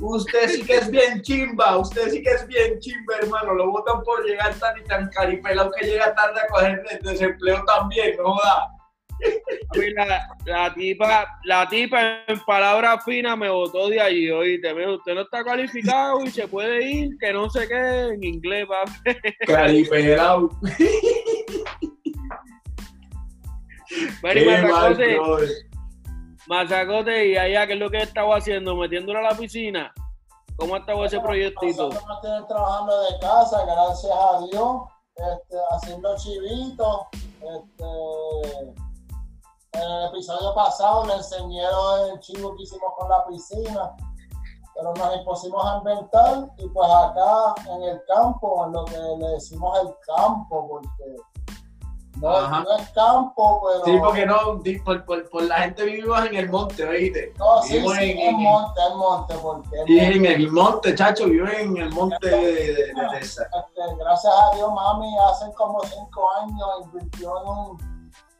Usted 0.00 0.48
sí 0.48 0.64
que 0.64 0.76
es 0.76 0.90
bien 0.90 1.20
chimba, 1.22 1.76
usted 1.76 2.08
sí 2.10 2.22
que 2.22 2.30
es 2.30 2.46
bien 2.46 2.78
chimba, 2.78 3.16
hermano. 3.20 3.54
Lo 3.54 3.70
votan 3.70 4.02
por 4.02 4.24
llegar 4.24 4.54
tan 4.54 4.78
y 4.78 4.84
tan 4.84 5.08
caripelado 5.10 5.70
que 5.72 5.86
llega 5.86 6.14
tarde 6.14 6.40
a 6.40 6.46
coger 6.46 6.82
el 6.90 6.98
desempleo 7.00 7.62
también, 7.64 8.16
no 8.16 8.34
joda. 8.34 8.79
La, 9.94 10.36
la 10.44 10.74
tipa, 10.74 11.38
la 11.44 11.68
tipa 11.68 12.24
en 12.26 12.40
palabras 12.40 13.04
finas 13.04 13.36
me 13.36 13.48
votó 13.48 13.88
de 13.88 14.00
allí, 14.00 14.30
oíste, 14.30 14.74
me 14.74 14.80
dijo, 14.80 14.94
usted 14.94 15.14
no 15.14 15.22
está 15.22 15.44
calificado 15.44 16.24
y 16.24 16.30
se 16.30 16.48
puede 16.48 16.84
ir, 16.84 17.16
que 17.18 17.32
no 17.32 17.48
sé 17.50 17.68
qué, 17.68 18.08
en 18.14 18.24
inglés, 18.24 18.66
papi. 18.66 19.18
Mal, 24.22 24.46
mazacote, 24.46 25.16
brother. 25.16 25.48
mazacote, 26.46 27.26
y 27.28 27.36
allá, 27.36 27.66
¿qué 27.66 27.72
es 27.72 27.78
lo 27.78 27.90
que 27.90 27.98
estaba 27.98 28.36
haciendo? 28.36 28.76
Metiéndola 28.76 29.18
a 29.18 29.32
la 29.32 29.36
piscina. 29.36 29.92
¿Cómo 30.56 30.74
ha 30.74 30.78
estado 30.78 31.04
ese 31.04 31.18
proyectito? 31.20 31.88
Nosotros 31.88 32.06
nos 32.06 32.20
tienen 32.20 32.46
trabajando 32.46 33.02
de 33.02 33.18
casa, 33.20 33.64
gracias 33.64 34.12
a 34.12 34.46
Dios, 34.50 34.82
este, 35.16 35.56
haciendo 35.70 36.16
chivitos. 36.16 37.00
Este, 37.40 37.84
el 39.90 40.04
episodio 40.06 40.54
pasado 40.54 41.06
le 41.06 41.14
enseñé 41.14 41.62
el 42.12 42.20
chivo 42.20 42.54
que 42.56 42.62
hicimos 42.62 42.92
con 42.98 43.08
la 43.08 43.24
piscina, 43.26 43.94
pero 44.74 44.94
nos 44.94 45.16
impusimos 45.16 45.64
a 45.66 45.78
inventar 45.78 46.50
y 46.58 46.68
pues 46.68 46.88
acá 46.90 47.54
en 47.70 47.82
el 47.82 48.02
campo, 48.06 48.64
en 48.66 48.72
lo 48.72 48.84
que 48.86 48.96
le 49.18 49.28
decimos 49.30 49.78
el 49.80 49.88
campo, 50.16 50.68
porque 50.68 51.16
no, 52.20 52.48
no 52.62 52.76
es 52.76 52.88
campo, 52.90 53.62
pero... 53.64 53.84
Sí, 53.84 53.98
porque 54.00 54.26
no, 54.26 54.36
por, 54.84 55.04
por, 55.06 55.30
por 55.30 55.42
la 55.44 55.54
gente 55.60 55.84
vivimos 55.84 56.20
en 56.26 56.34
el 56.34 56.50
monte, 56.50 56.84
¿oíste? 56.84 57.32
No, 57.38 57.62
sí, 57.62 57.74
Vivimos 57.74 57.96
sí, 57.96 58.10
en- 58.10 58.18
es 58.18 58.28
en- 58.28 58.36
monte, 58.42 58.80
es 58.88 58.94
monte, 58.94 59.34
porque 59.40 59.68
es 59.76 59.88
Y 59.88 59.92
monte. 59.96 60.16
en 60.16 60.24
el 60.26 60.50
monte, 60.52 60.94
chacho, 60.94 61.24
viven 61.26 61.54
en 61.54 61.76
el 61.78 61.90
monte 61.92 62.26
de, 62.28 62.36
de, 62.36 62.74
de 62.74 63.08
Texas. 63.12 63.46
Este, 63.54 63.96
gracias 63.96 64.32
a 64.34 64.54
Dios, 64.56 64.72
mami, 64.72 65.16
hace 65.30 65.52
como 65.54 65.80
cinco 65.84 66.28
años 66.42 66.68
invirtió 66.86 67.40
en 67.42 67.48
un, 67.48 67.89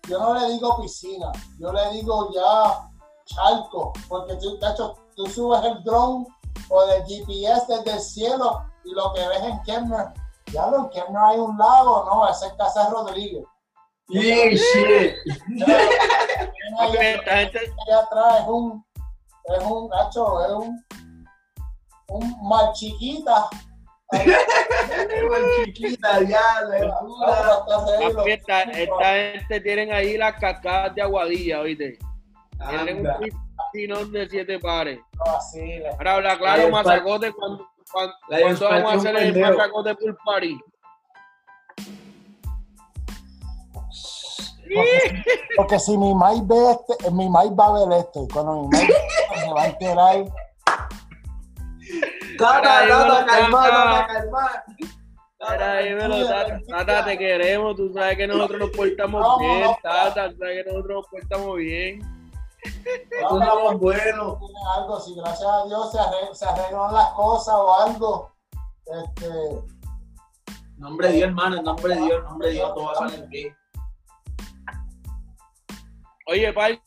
yo 0.08 0.18
no 0.18 0.34
le 0.34 0.52
digo 0.52 0.80
piscina, 0.80 1.30
yo 1.58 1.72
le 1.72 1.90
digo 1.92 2.30
ya 2.32 2.88
charco, 3.26 3.92
porque 4.08 4.34
tú, 4.36 4.58
de 4.58 4.68
hecho, 4.68 4.96
tú 5.14 5.26
subes 5.26 5.64
el 5.64 5.82
dron 5.84 6.26
o 6.68 6.82
el 6.84 7.04
GPS 7.04 7.66
desde 7.68 7.92
el 7.92 8.00
cielo 8.00 8.62
y 8.84 8.92
lo 8.92 9.12
que 9.12 9.26
ves 9.26 9.42
en 9.42 9.62
Kemner, 9.62 10.06
ya 10.52 10.66
lo 10.66 10.78
en 10.78 10.88
Kemner 10.90 11.22
hay 11.22 11.38
un 11.38 11.56
lago, 11.56 12.04
no, 12.06 12.28
ese 12.28 12.46
es 12.46 12.52
Casa 12.54 12.88
Rodríguez. 12.90 13.44
Y 14.08 14.56
shit. 14.56 15.14
Allá, 16.78 18.00
atrás 18.00 18.40
es 18.40 18.48
un, 18.48 18.84
es 19.44 19.64
un, 19.64 19.88
gacho, 19.88 20.44
es 20.44 20.50
un, 20.50 20.84
un 22.08 22.48
mar 22.48 22.72
chiquita. 22.72 23.48
Chiquita, 25.64 26.23
ya, 26.23 26.42
esta, 28.27 28.66
gente 28.66 29.61
tienen 29.61 29.92
ahí 29.92 30.16
las 30.16 30.35
cascadas 30.40 30.94
de 30.94 31.03
aguadilla, 31.03 31.61
¿oíste? 31.61 31.99
Tienen 32.68 33.07
un 33.07 33.12
piscinón 33.73 34.12
de 34.12 34.29
siete 34.29 34.59
pares. 34.59 34.99
Así, 35.37 35.61
le- 35.61 35.88
Ahora 35.88 36.14
habla 36.14 36.38
claro, 36.38 36.70
mazacote, 36.70 37.33
cuando, 37.33 37.68
cuando, 37.92 38.14
La 38.29 38.40
cuando 38.40 38.68
vamos 38.68 38.92
a 38.92 38.96
hacer 38.96 39.16
el 39.16 39.40
mazacote 39.40 39.94
pool 39.94 40.16
party. 40.25 40.61
Porque 45.57 45.79
si 45.81 45.96
mi 45.99 46.14
maíz 46.14 46.46
ve 46.46 46.57
este, 46.70 47.11
mi 47.11 47.29
maíz 47.29 47.51
va 47.59 47.66
a 47.66 47.73
ver 47.88 47.99
esto. 48.01 48.25
Y 48.25 48.29
cuando 48.33 48.68
mi 48.68 48.79
esto, 48.79 48.94
se 49.44 49.53
va 49.53 49.62
a 49.62 49.66
enterar. 49.66 50.25
Tata, 52.40 52.88
tata, 52.88 53.26
calma, 53.26 53.62
tata. 53.62 54.07
tata, 54.07 54.07
calma. 54.07 54.64
Mira, 55.50 55.76
dímelo, 55.79 56.26
Tata, 56.29 56.61
Tata, 56.68 57.05
te 57.07 57.18
queremos, 57.18 57.74
tú 57.76 57.92
sabes 57.94 58.16
que 58.16 58.26
nosotros 58.26 58.61
nos 58.61 58.70
portamos 58.70 59.38
bien. 59.40 59.70
Tata, 59.83 60.31
tú 60.31 60.37
sabes 60.38 60.64
que 60.64 60.70
nosotros 60.70 60.96
nos 60.96 61.07
portamos 61.09 61.57
bien. 61.57 62.00
Buenos. 63.79 64.38
Tiene 64.38 64.61
algo, 64.76 65.00
si 65.00 65.14
gracias 65.14 65.48
a 65.50 65.64
Dios 65.66 65.90
se, 65.92 65.98
arre- 65.98 66.35
se 66.35 66.44
arreglan 66.46 66.92
las 66.92 67.09
cosas 67.12 67.55
o 67.55 67.74
algo. 67.74 68.33
Este, 68.85 69.29
Nombre 70.76 71.09
de 71.09 71.14
Dios, 71.14 71.29
hermano, 71.29 71.57
en 71.57 71.64
nombre 71.64 71.94
de 71.94 72.00
Dios, 72.03 72.18
en 72.18 72.24
nombre 72.24 72.48
de 72.48 72.55
Dios, 72.55 72.74
todo 72.74 72.85
va 72.87 72.92
a 72.92 72.96
salir 73.11 73.26
bien. 73.29 73.57
Oye, 76.26 76.53
Pal, 76.53 76.81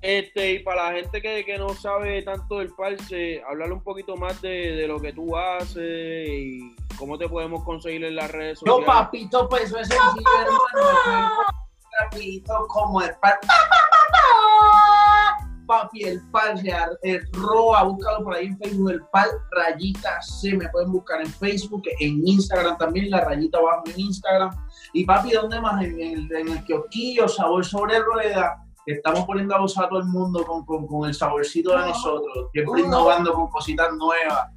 este, 0.00 0.52
y 0.52 0.58
para 0.60 0.90
la 0.90 0.96
gente 0.96 1.20
que, 1.20 1.44
que 1.44 1.58
no 1.58 1.70
sabe 1.70 2.22
tanto 2.22 2.58
del 2.58 2.70
Parse, 2.74 3.42
hablarle 3.48 3.74
un 3.74 3.82
poquito 3.82 4.16
más 4.16 4.40
de, 4.40 4.76
de 4.76 4.86
lo 4.86 5.00
que 5.00 5.12
tú 5.12 5.36
haces 5.36 6.28
y 6.28 6.74
cómo 6.96 7.18
te 7.18 7.28
podemos 7.28 7.64
conseguir 7.64 8.04
en 8.04 8.16
las 8.16 8.30
redes 8.30 8.60
Yo, 8.64 8.76
sociales. 8.76 8.86
papito, 8.94 9.48
pues 9.48 9.62
eso 9.64 9.78
es 9.78 9.88
sencillo, 9.88 10.30
hermano. 10.40 11.30
Rapidito 12.00 12.66
como 12.68 13.02
el 13.02 13.10
par. 13.20 13.38
Papi, 15.66 16.04
el 16.04 16.22
par, 16.30 16.54
el 17.02 17.32
roa, 17.32 17.82
búscalo 17.82 18.24
por 18.24 18.34
ahí 18.34 18.46
en 18.46 18.58
Facebook, 18.58 18.90
el 18.90 19.02
par 19.12 19.26
rayita 19.50 20.22
C, 20.22 20.56
me 20.56 20.66
pueden 20.70 20.90
buscar 20.92 21.20
en 21.20 21.26
Facebook, 21.26 21.82
en 22.00 22.26
Instagram 22.26 22.78
también, 22.78 23.10
la 23.10 23.22
rayita 23.22 23.58
abajo 23.58 23.82
en 23.94 24.00
Instagram. 24.00 24.50
Y 24.94 25.04
papi, 25.04 25.32
¿dónde 25.32 25.60
más? 25.60 25.84
En 25.84 26.00
el, 26.00 26.32
en 26.32 26.48
el 26.48 26.64
kiosquillo, 26.64 27.28
sabor 27.28 27.66
sobre 27.66 27.98
rueda, 27.98 28.64
que 28.88 28.94
estamos 28.94 29.26
poniendo 29.26 29.54
a 29.54 29.58
gozar 29.58 29.84
a 29.84 29.88
todo 29.90 29.98
el 29.98 30.06
mundo 30.06 30.46
con, 30.46 30.64
con, 30.64 30.86
con 30.86 31.06
el 31.06 31.12
saborcito 31.12 31.72
de 31.72 31.88
nosotros, 31.88 32.48
siempre 32.52 32.80
innovando 32.80 33.34
con 33.34 33.48
cositas 33.48 33.92
nuevas. 33.92 34.48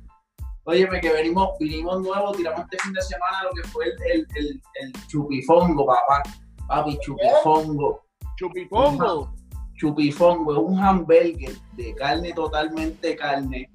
Óyeme, 0.63 1.01
que 1.01 1.11
venimos, 1.11 1.49
vinimos 1.59 1.99
nuevos, 2.01 2.37
tiramos 2.37 2.61
este 2.61 2.77
fin 2.77 2.93
de 2.93 3.01
semana 3.01 3.43
lo 3.43 3.49
que 3.49 3.67
fue 3.67 3.87
el, 3.87 3.91
el, 4.05 4.27
el, 4.35 4.61
el 4.75 5.07
chupifongo, 5.07 5.85
papá. 5.85 6.23
Papi, 6.65 6.97
chupifongo. 6.99 8.05
Chupipongo. 8.37 9.33
Chupifongo 9.75 10.53
es 10.53 10.59
un 10.59 10.79
hamburger 10.79 11.51
de 11.73 11.93
carne 11.95 12.31
totalmente 12.31 13.17
carne. 13.17 13.69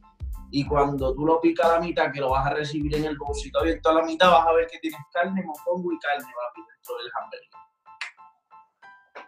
Y 0.52 0.66
cuando 0.66 1.14
tú 1.14 1.26
lo 1.26 1.38
picas 1.38 1.66
a 1.66 1.72
la 1.74 1.80
mitad, 1.80 2.10
que 2.10 2.20
lo 2.20 2.30
vas 2.30 2.46
a 2.46 2.54
recibir 2.54 2.96
en 2.96 3.04
el 3.04 3.18
bolsito 3.18 3.58
abierto 3.58 3.90
a 3.90 3.94
la 3.94 4.04
mitad, 4.04 4.30
vas 4.30 4.46
a 4.46 4.52
ver 4.52 4.66
que 4.68 4.78
tienes 4.78 5.00
carne, 5.12 5.44
mofongo 5.44 5.92
y 5.92 5.98
carne, 5.98 6.24
papi, 6.24 6.62
dentro 6.66 6.96
del 6.96 7.10
hamburger. 7.20 7.65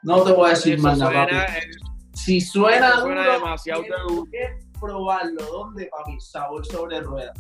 No 0.03 0.23
te 0.23 0.33
voy 0.33 0.47
a 0.47 0.51
decir 0.51 0.75
Eso 0.75 0.83
más 0.83 0.99
nada, 0.99 1.11
suena, 1.13 1.47
papi. 1.47 1.59
eh, 1.59 1.71
Si 2.15 2.41
suena, 2.41 2.89
Eso 2.91 3.01
suena 3.01 3.21
duro, 3.23 3.33
demasiado 3.33 3.83
duro. 4.09 4.25
que 4.31 4.59
probarlo. 4.81 5.45
¿Dónde, 5.45 5.87
papi? 5.97 6.21
Sabor 6.21 6.65
sobre 6.67 7.01
rueda. 7.01 7.33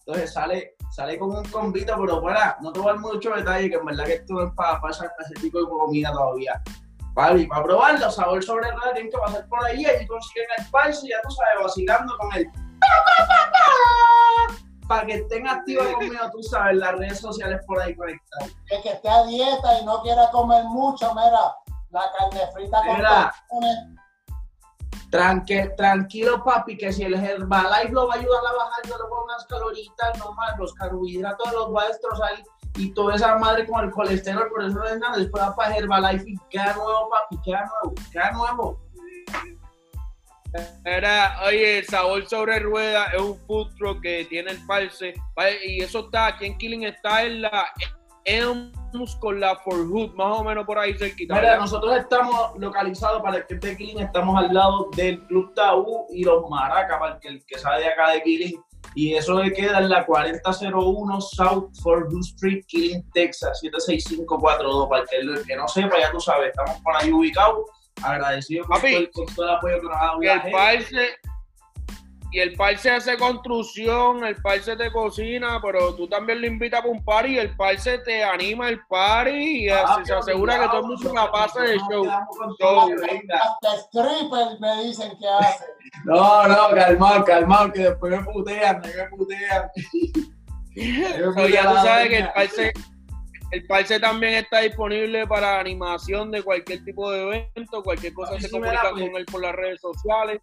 Entonces 0.00 0.32
sale, 0.32 0.74
sale 0.90 1.18
como 1.18 1.38
un 1.38 1.44
convito, 1.44 1.94
pero 2.00 2.20
para, 2.22 2.56
no 2.60 2.72
te 2.72 2.80
voy 2.80 2.88
a 2.88 2.92
dar 2.92 3.00
mucho 3.00 3.30
detalle, 3.30 3.70
que 3.70 3.76
en 3.76 3.84
verdad 3.84 4.04
que 4.04 4.14
esto 4.14 4.34
no 4.34 4.42
es 4.48 4.52
para 4.54 4.80
pasar 4.80 5.10
ese 5.20 5.34
tipo 5.34 5.60
de 5.60 5.68
comida 5.68 6.10
todavía. 6.12 6.60
Papi, 7.14 7.46
para 7.46 7.62
probarlo, 7.62 8.10
sabor 8.10 8.42
sobre 8.42 8.70
rueda, 8.72 8.92
tienen 8.94 9.12
que 9.12 9.18
pasar 9.18 9.46
por 9.48 9.64
ahí, 9.64 9.84
allí 9.84 10.06
consiguen 10.06 10.46
el 10.58 10.64
falso 10.66 11.06
y 11.06 11.10
ya 11.10 11.16
tú 11.22 11.30
sabes, 11.30 11.64
vacilando 11.64 12.16
con 12.18 12.32
el 12.34 12.46
para 14.88 15.06
que 15.06 15.14
estén 15.14 15.46
activos 15.46 15.86
conmigo, 15.94 16.16
tú 16.32 16.42
sabes, 16.42 16.76
las 16.76 16.98
redes 16.98 17.20
sociales 17.20 17.60
por 17.66 17.80
ahí 17.80 17.94
conectadas. 17.94 18.50
El 18.68 18.82
que 18.82 18.88
esté 18.90 19.08
a 19.08 19.24
dieta 19.24 19.78
y 19.80 19.84
no 19.84 20.02
quiera 20.02 20.28
comer 20.32 20.64
mucho, 20.64 21.08
mira, 21.14 21.54
la 21.92 22.02
carne 22.18 22.40
frita 22.52 22.78
con 22.84 22.96
Mira. 22.96 23.32
tostones, 23.50 23.76
Tranque- 25.10 25.74
tranquilo, 25.76 26.42
papi, 26.42 26.76
que 26.78 26.90
si 26.92 27.02
el 27.04 27.12
Herbalife 27.14 27.92
lo 27.92 28.08
va 28.08 28.14
a 28.14 28.18
ayudar 28.18 28.40
a 28.48 28.52
bajar, 28.56 28.84
yo 28.88 28.96
le 28.96 29.04
pongo 29.04 29.24
unas 29.24 29.44
caloritas 29.44 30.18
nomás, 30.18 30.58
los 30.58 30.72
carbohidratos 30.74 31.52
los 31.52 31.74
va 31.74 31.82
a 31.82 31.88
destrozar 31.88 32.30
y 32.76 32.94
toda 32.94 33.16
esa 33.16 33.36
madre 33.36 33.66
con 33.66 33.84
el 33.84 33.90
colesterol, 33.90 34.48
por 34.48 34.62
eso 34.64 34.78
no 34.78 34.84
es 34.86 34.98
nada. 34.98 35.18
Después 35.18 35.42
va 35.44 35.54
para 35.54 35.76
Herbalife 35.76 36.24
y 36.30 36.36
queda 36.48 36.72
nuevo, 36.72 37.10
papi, 37.10 37.38
queda 37.44 37.70
nuevo, 37.82 37.94
queda 38.10 38.30
nuevo. 38.32 38.80
Era, 40.84 41.40
oye, 41.46 41.84
sabor 41.84 42.26
sobre 42.26 42.58
rueda 42.58 43.06
es 43.14 43.20
un 43.20 43.38
food 43.46 43.74
truck 43.76 44.02
que 44.02 44.26
tiene 44.26 44.50
el. 44.52 44.58
Vale, 44.66 44.90
Y 45.66 45.82
eso 45.82 46.00
está, 46.00 46.26
aquí 46.28 46.46
en 46.46 46.58
Killing 46.58 46.84
está 46.84 47.22
en 47.22 47.42
la 47.42 47.68
Con 49.20 49.40
la 49.40 49.56
For 49.56 49.88
Hood, 49.88 50.12
más 50.14 50.38
o 50.38 50.44
menos 50.44 50.66
por 50.66 50.78
ahí 50.78 50.92
cerquita. 50.94 51.34
Mira, 51.34 51.56
nosotros 51.56 51.96
estamos 51.96 52.58
localizados 52.58 53.22
para 53.22 53.38
el 53.38 53.46
que 53.46 53.54
esté 53.54 53.68
de 53.68 53.76
Killing, 53.78 54.00
estamos 54.00 54.36
al 54.36 54.52
lado 54.52 54.90
del 54.94 55.18
Club 55.26 55.54
Tabú 55.54 56.06
y 56.10 56.24
los 56.24 56.48
Maracas, 56.50 56.98
para 56.98 57.14
el 57.14 57.20
que, 57.20 57.28
el 57.28 57.44
que 57.46 57.58
sabe 57.58 57.80
de 57.80 57.88
acá 57.88 58.10
de 58.10 58.22
Killing. 58.22 58.62
Y 58.94 59.14
eso 59.14 59.42
le 59.42 59.50
queda 59.52 59.78
en 59.78 59.88
la 59.88 60.04
4001 60.04 61.20
South 61.22 61.70
Fort 61.82 62.12
Hood 62.12 62.20
Street, 62.20 62.64
Killing, 62.66 63.10
Texas, 63.12 63.60
76542. 63.60 64.88
Para 64.88 65.02
el 65.02 65.08
que, 65.08 65.16
el 65.16 65.46
que 65.46 65.56
no 65.56 65.66
sepa, 65.66 65.98
ya 65.98 66.10
tú 66.10 66.20
sabes, 66.20 66.48
estamos 66.48 66.78
por 66.82 66.94
ahí 66.96 67.10
ubicados. 67.10 67.64
Agradecido 68.02 68.66
Papi, 68.66 68.90
todo 68.90 69.00
el, 69.00 69.10
con 69.10 69.26
todo 69.26 69.44
el 69.46 69.50
apoyo 69.52 69.80
que 69.80 69.86
nos 69.86 69.96
ha 69.96 70.04
dado 70.04 70.20
la 70.20 70.34
el 70.34 70.52
parse, 70.52 71.08
y 72.32 72.40
el 72.40 72.54
parse 72.54 72.90
hace 72.90 73.18
construcción, 73.18 74.24
el 74.24 74.36
parse 74.36 74.74
te 74.74 74.90
cocina, 74.90 75.60
pero 75.62 75.94
tú 75.94 76.08
también 76.08 76.40
lo 76.40 76.46
invitas 76.46 76.80
para 76.80 76.90
un 76.90 77.04
party 77.04 77.34
y 77.34 77.38
el 77.38 77.54
parse 77.54 77.98
te 77.98 78.24
anima 78.24 78.70
el 78.70 78.80
party 78.86 79.66
y 79.66 79.68
Ah, 79.68 79.84
así 79.86 80.06
se 80.06 80.14
asegura 80.14 80.58
que 80.58 80.66
todo 80.66 80.78
el 80.78 80.86
mundo 80.86 81.12
la 81.12 81.30
pase 81.30 81.60
de 81.60 81.78
show. 81.90 82.08
hasta 82.08 83.76
stripper 83.82 84.58
me 84.60 84.84
dicen 84.84 85.12
que 85.18 85.28
hace. 85.28 85.64
No, 86.06 86.48
no, 86.48 86.70
calmado, 86.74 87.22
calmado, 87.22 87.70
que 87.70 87.80
después 87.82 88.18
me 88.18 88.24
putean, 88.24 88.80
me 88.80 89.16
putean. 89.16 89.70
So, 91.36 91.48
ya 91.48 91.68
tú 91.68 91.74
sabes 91.86 92.08
que 92.08 92.18
el 92.20 92.32
parse, 92.32 92.72
el 93.50 93.66
parse 93.66 94.00
también 94.00 94.34
está 94.36 94.60
disponible 94.60 95.26
para 95.26 95.60
animación 95.60 96.30
de 96.30 96.42
cualquier 96.42 96.82
tipo 96.82 97.10
de 97.10 97.22
evento, 97.24 97.82
cualquier 97.82 98.14
cosa 98.14 98.40
se 98.40 98.50
comunica 98.50 98.88
pues. 98.92 99.02
con 99.02 99.16
él 99.16 99.26
por 99.26 99.42
las 99.42 99.54
redes 99.54 99.82
sociales. 99.82 100.40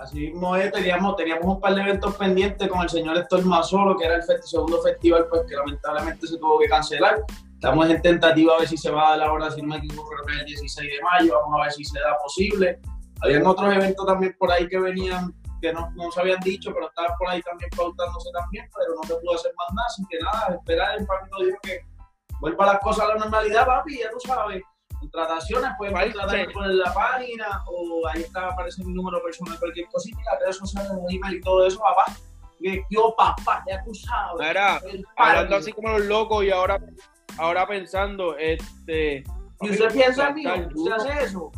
Así 0.00 0.18
mismo 0.18 0.56
es, 0.56 0.72
teníamos, 0.72 1.14
teníamos 1.16 1.44
un 1.44 1.60
par 1.60 1.74
de 1.74 1.82
eventos 1.82 2.16
pendientes 2.16 2.66
con 2.68 2.80
el 2.80 2.88
señor 2.88 3.18
Héctor 3.18 3.44
Mazolo, 3.44 3.98
que 3.98 4.06
era 4.06 4.16
el 4.16 4.22
segundo 4.42 4.80
festival, 4.80 5.26
pues 5.28 5.42
que 5.46 5.54
lamentablemente 5.54 6.26
se 6.26 6.38
tuvo 6.38 6.58
que 6.58 6.68
cancelar. 6.68 7.22
Estamos 7.52 7.90
en 7.90 8.00
tentativa 8.00 8.54
a 8.54 8.60
ver 8.60 8.68
si 8.68 8.78
se 8.78 8.90
va 8.90 9.08
a 9.08 9.18
dar 9.18 9.28
ahora, 9.28 9.50
si 9.50 9.60
no 9.60 9.68
me 9.68 9.76
equivoco, 9.76 10.08
creo 10.08 10.24
que 10.24 10.40
el 10.40 10.46
16 10.46 10.90
de 10.90 11.02
mayo, 11.02 11.38
vamos 11.42 11.60
a 11.60 11.64
ver 11.64 11.72
si 11.72 11.84
se 11.84 12.00
da 12.00 12.16
posible. 12.22 12.80
Habían 13.20 13.46
otros 13.46 13.74
eventos 13.74 14.06
también 14.06 14.34
por 14.38 14.50
ahí 14.50 14.66
que 14.68 14.78
venían, 14.78 15.34
que 15.60 15.70
no, 15.70 15.90
no 15.94 16.10
se 16.10 16.20
habían 16.20 16.40
dicho, 16.40 16.72
pero 16.72 16.88
estaban 16.88 17.12
por 17.18 17.28
ahí 17.28 17.42
también 17.42 17.68
pautándose 17.76 18.30
también, 18.32 18.70
pero 18.74 18.94
no 18.94 19.02
se 19.02 19.14
pudo 19.16 19.34
hacer 19.34 19.52
más 19.54 19.74
nada, 19.74 19.86
así 19.86 20.02
que 20.08 20.18
nada, 20.18 20.54
esperar, 20.54 20.98
el 20.98 21.06
papi 21.06 21.30
nos 21.30 21.46
dijo 21.46 21.58
que 21.62 21.80
vuelva 22.40 22.66
las 22.72 22.80
cosas 22.80 23.04
a 23.04 23.08
la 23.08 23.14
normalidad, 23.16 23.66
papi, 23.66 23.98
ya 23.98 24.10
tú 24.10 24.20
sabes. 24.26 24.62
Contrataciones, 25.00 25.70
pueden 25.78 25.94
Parece. 25.94 26.12
contratar 26.12 26.52
por 26.52 26.66
la 26.66 26.94
página 26.94 27.64
o 27.66 28.06
ahí 28.06 28.22
está, 28.22 28.48
aparece 28.48 28.84
mi 28.84 28.92
número 28.92 29.22
personal, 29.22 29.58
cualquier 29.58 29.88
cosita, 29.88 30.18
las 30.32 30.40
redes 30.40 30.56
sociales, 30.58 30.90
el 30.92 31.16
email 31.16 31.36
y 31.36 31.40
todo 31.40 31.66
eso, 31.66 31.80
papá. 31.80 32.12
Que 32.60 32.84
yo, 32.90 33.14
papá, 33.16 33.64
tú 33.84 33.94
sabes. 33.94 34.48
Mira, 34.48 34.80
hablando 35.16 35.56
así 35.56 35.72
como 35.72 35.88
los 35.88 36.02
locos 36.02 36.44
y 36.44 36.50
ahora, 36.50 36.78
ahora 37.38 37.66
pensando, 37.66 38.36
este... 38.36 39.24
¿Y 39.62 39.70
usted 39.70 39.92
piensa 39.92 40.28
en 40.28 40.34
mí? 40.34 40.44
¿Usted 40.74 40.92
hace 40.92 41.24
eso? 41.24 41.50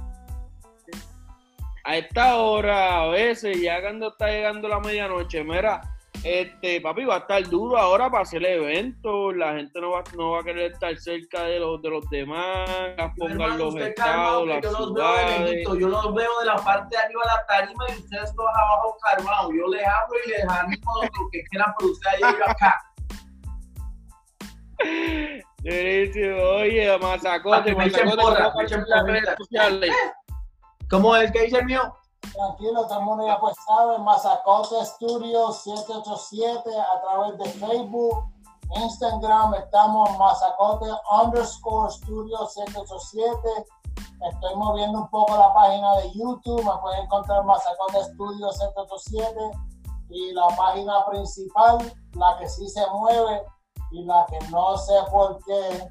a 1.85 1.97
esta 1.97 2.37
hora, 2.37 3.03
a 3.03 3.07
veces, 3.09 3.61
ya 3.61 3.81
cuando 3.81 4.09
está 4.09 4.29
llegando 4.29 4.69
la 4.69 4.81
medianoche, 4.81 5.43
mira, 5.43 5.81
este, 6.25 6.81
papi, 6.81 7.05
va 7.05 7.17
a 7.17 7.19
estar 7.19 7.43
duro 7.49 7.77
ahora 7.77 8.09
para 8.09 8.23
hacer 8.23 8.45
el 8.45 8.63
evento, 8.63 9.33
la 9.33 9.55
gente 9.55 9.81
no 9.81 9.91
va, 9.91 10.05
no 10.17 10.31
va 10.31 10.41
a 10.41 10.45
querer 10.45 10.71
estar 10.71 10.97
cerca 10.97 11.43
de 11.45 11.59
los, 11.59 11.83
de 11.83 11.91
los 11.91 12.09
demás, 12.11 12.69
pongan 13.17 13.41
Hermano, 13.41 13.57
los 13.57 13.77
estados, 13.77 14.47
las 14.47 14.63
yo 14.63 14.71
los 14.71 14.95
veo 14.95 15.17
de 15.17 15.19
ciudades. 15.19 15.51
lejito, 15.51 15.75
yo 15.77 15.89
los 15.89 16.15
veo 16.15 16.39
de 16.39 16.47
la 16.47 16.57
parte 16.57 16.97
de 16.97 17.03
arriba 17.03 17.23
de 17.23 17.29
la 17.29 17.47
tarima 17.47 17.85
y 17.89 17.93
ustedes 18.01 18.35
todos 18.37 18.51
abajo 18.55 18.97
calmados. 19.03 19.53
Yo 19.59 19.67
les 19.67 19.85
hablo 19.85 20.17
y 20.25 20.29
les 20.31 20.49
animo 20.49 20.93
lo 21.03 21.31
que 21.31 21.43
quieran, 21.51 21.75
pero 21.77 21.91
ustedes 21.91 22.21
llegan 22.21 22.51
acá. 22.51 22.81
Buenísimo, 25.63 26.37
oye, 26.37 26.99
masacote, 26.99 27.75
masacote, 27.75 28.43
¿cómo 30.89 31.17
es 31.17 31.25
el 31.25 31.33
que 31.33 31.43
dice 31.43 31.59
el 31.59 31.67
mío? 31.67 32.02
Tranquilo, 32.33 32.87
todo 32.87 33.03
mundo 33.03 33.27
ya 33.27 33.39
pues 33.39 33.55
sabe, 33.67 33.99
Mazacote 33.99 34.83
Studio 34.87 35.53
787 35.53 36.71
a 36.81 37.01
través 37.03 37.39
de 37.39 37.45
Facebook, 37.61 38.25
Instagram, 38.75 39.55
estamos 39.55 40.19
Mazacote 40.19 40.87
underscore 41.11 41.93
Studio 41.93 42.47
787. 42.47 43.37
Estoy 44.31 44.57
moviendo 44.57 45.01
un 45.01 45.09
poco 45.11 45.37
la 45.37 45.53
página 45.53 45.97
de 45.97 46.11
YouTube, 46.13 46.65
me 46.65 46.81
pueden 46.81 47.05
encontrar 47.05 47.45
Mazacote 47.45 48.03
Studio 48.15 48.51
787 48.51 49.51
y 50.09 50.33
la 50.33 50.49
página 50.57 51.05
principal, 51.05 51.93
la 52.15 52.39
que 52.39 52.49
sí 52.49 52.67
se 52.67 52.87
mueve 52.93 53.43
y 53.91 54.05
la 54.05 54.25
que 54.31 54.39
no 54.49 54.79
sé 54.79 54.95
por 55.11 55.39
qué, 55.45 55.87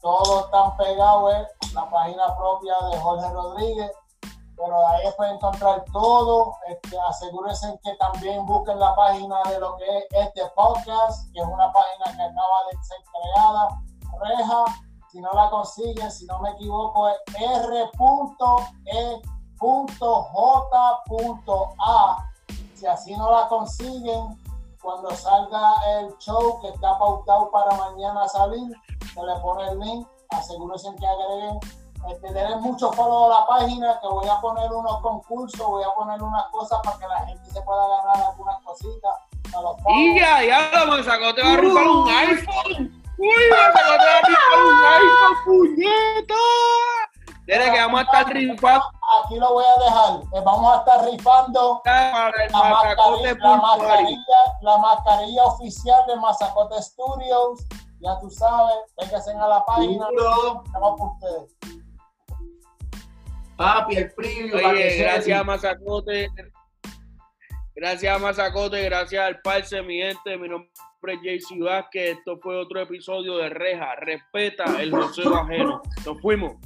todos 0.00 0.46
están 0.46 0.76
pegados, 0.76 1.34
es 1.62 1.72
la 1.72 1.88
página 1.88 2.36
propia 2.36 2.74
de 2.90 2.98
Jorge 2.98 3.32
Rodríguez 3.32 3.92
pero 4.56 4.86
ahí 4.88 5.08
pueden 5.16 5.34
encontrar 5.34 5.84
todo. 5.92 6.56
Este, 6.68 6.98
asegúrense 7.00 7.78
que 7.82 7.94
también 7.96 8.44
busquen 8.46 8.78
la 8.78 8.94
página 8.94 9.42
de 9.48 9.58
lo 9.58 9.76
que 9.76 9.84
es 9.98 10.04
este 10.10 10.42
podcast, 10.54 11.32
que 11.32 11.40
es 11.40 11.46
una 11.46 11.72
página 11.72 12.04
que 12.04 12.22
acaba 12.22 12.64
de 12.70 12.84
ser 12.84 12.98
creada. 13.12 13.68
Reja, 14.20 14.64
si 15.10 15.20
no 15.20 15.30
la 15.32 15.50
consiguen, 15.50 16.10
si 16.10 16.26
no 16.26 16.38
me 16.40 16.50
equivoco, 16.50 17.08
es 17.08 17.16
r.e.j.a. 17.36 18.08
Si 22.74 22.86
así 22.86 23.16
no 23.16 23.30
la 23.30 23.48
consiguen, 23.48 24.42
cuando 24.82 25.10
salga 25.12 25.74
el 25.98 26.16
show 26.18 26.60
que 26.60 26.68
está 26.68 26.98
pautado 26.98 27.50
para 27.50 27.76
mañana 27.76 28.28
salir, 28.28 28.74
se 29.14 29.22
le 29.22 29.36
pone 29.40 29.68
el 29.68 29.78
link. 29.78 30.08
Asegúrense 30.30 30.94
que 30.96 31.06
agreguen 31.06 31.60
este, 32.10 32.32
denle 32.32 32.56
mucho 32.56 32.92
follow 32.92 33.32
a 33.32 33.40
la 33.40 33.46
página, 33.46 33.98
que 34.00 34.08
voy 34.08 34.28
a 34.28 34.40
poner 34.40 34.72
unos 34.72 35.00
concursos, 35.00 35.66
voy 35.66 35.84
a 35.84 35.94
poner 35.94 36.22
unas 36.22 36.46
cosas 36.50 36.80
para 36.82 36.98
que 36.98 37.06
la 37.06 37.26
gente 37.26 37.50
se 37.50 37.62
pueda 37.62 37.86
ganar 37.88 38.30
algunas 38.30 38.62
cositas. 38.62 39.12
Y 39.88 40.18
ya, 40.18 40.42
ya, 40.42 40.70
la 40.72 40.86
masacote 40.86 41.42
va 41.42 41.52
a 41.52 41.56
rifar 41.56 41.86
un 41.86 42.08
iPhone. 42.08 43.02
Uy, 43.18 43.28
masacote 43.50 44.04
va 44.04 44.18
a 44.18 44.28
rifar 44.28 44.64
un 44.64 44.84
iPhone, 44.84 45.36
puñeta. 45.44 46.34
Tiene 47.44 47.72
que 47.72 47.80
vamos 47.80 48.00
a 48.00 48.02
estar 48.04 48.32
rifando 48.32 48.84
Aquí 49.24 49.36
lo 49.36 49.52
voy 49.52 49.64
a 49.64 49.84
dejar. 49.84 50.20
Eh, 50.32 50.42
vamos 50.44 50.72
a 50.72 50.78
estar 50.78 51.04
rifando 51.04 51.82
la 51.84 52.32
mascarilla, 52.52 53.34
la, 53.40 53.56
mascarilla, 53.56 54.38
la 54.62 54.78
mascarilla 54.78 55.44
oficial 55.44 56.06
de 56.06 56.16
Mazacote 56.16 56.82
Studios. 56.82 57.60
Ya 58.00 58.18
tú 58.20 58.30
sabes, 58.30 58.76
vénganse 58.96 59.32
a 59.32 59.48
la 59.48 59.64
página. 59.64 60.06
Estamos 60.64 60.98
por 60.98 61.12
ustedes. 61.12 61.81
Papi, 63.62 63.94
el 63.96 64.12
Oye, 64.54 64.96
gracias 64.98 65.40
a 65.40 65.44
Mazacote. 65.44 66.28
Gracias 67.76 68.16
a 68.16 68.18
Mazacote, 68.18 68.82
gracias 68.82 69.24
al 69.24 69.40
Parse, 69.40 69.80
mi 69.82 69.98
gente. 69.98 70.36
Mi 70.36 70.48
nombre 70.48 70.68
es 71.06 71.20
JC 71.22 71.60
Vázquez. 71.60 72.18
Esto 72.18 72.40
fue 72.40 72.56
otro 72.56 72.80
episodio 72.80 73.36
de 73.36 73.50
Reja. 73.50 73.94
Respeta 74.00 74.64
el 74.82 74.90
joseo 74.90 75.36
ajeno. 75.36 75.80
Nos 76.04 76.20
fuimos. 76.20 76.56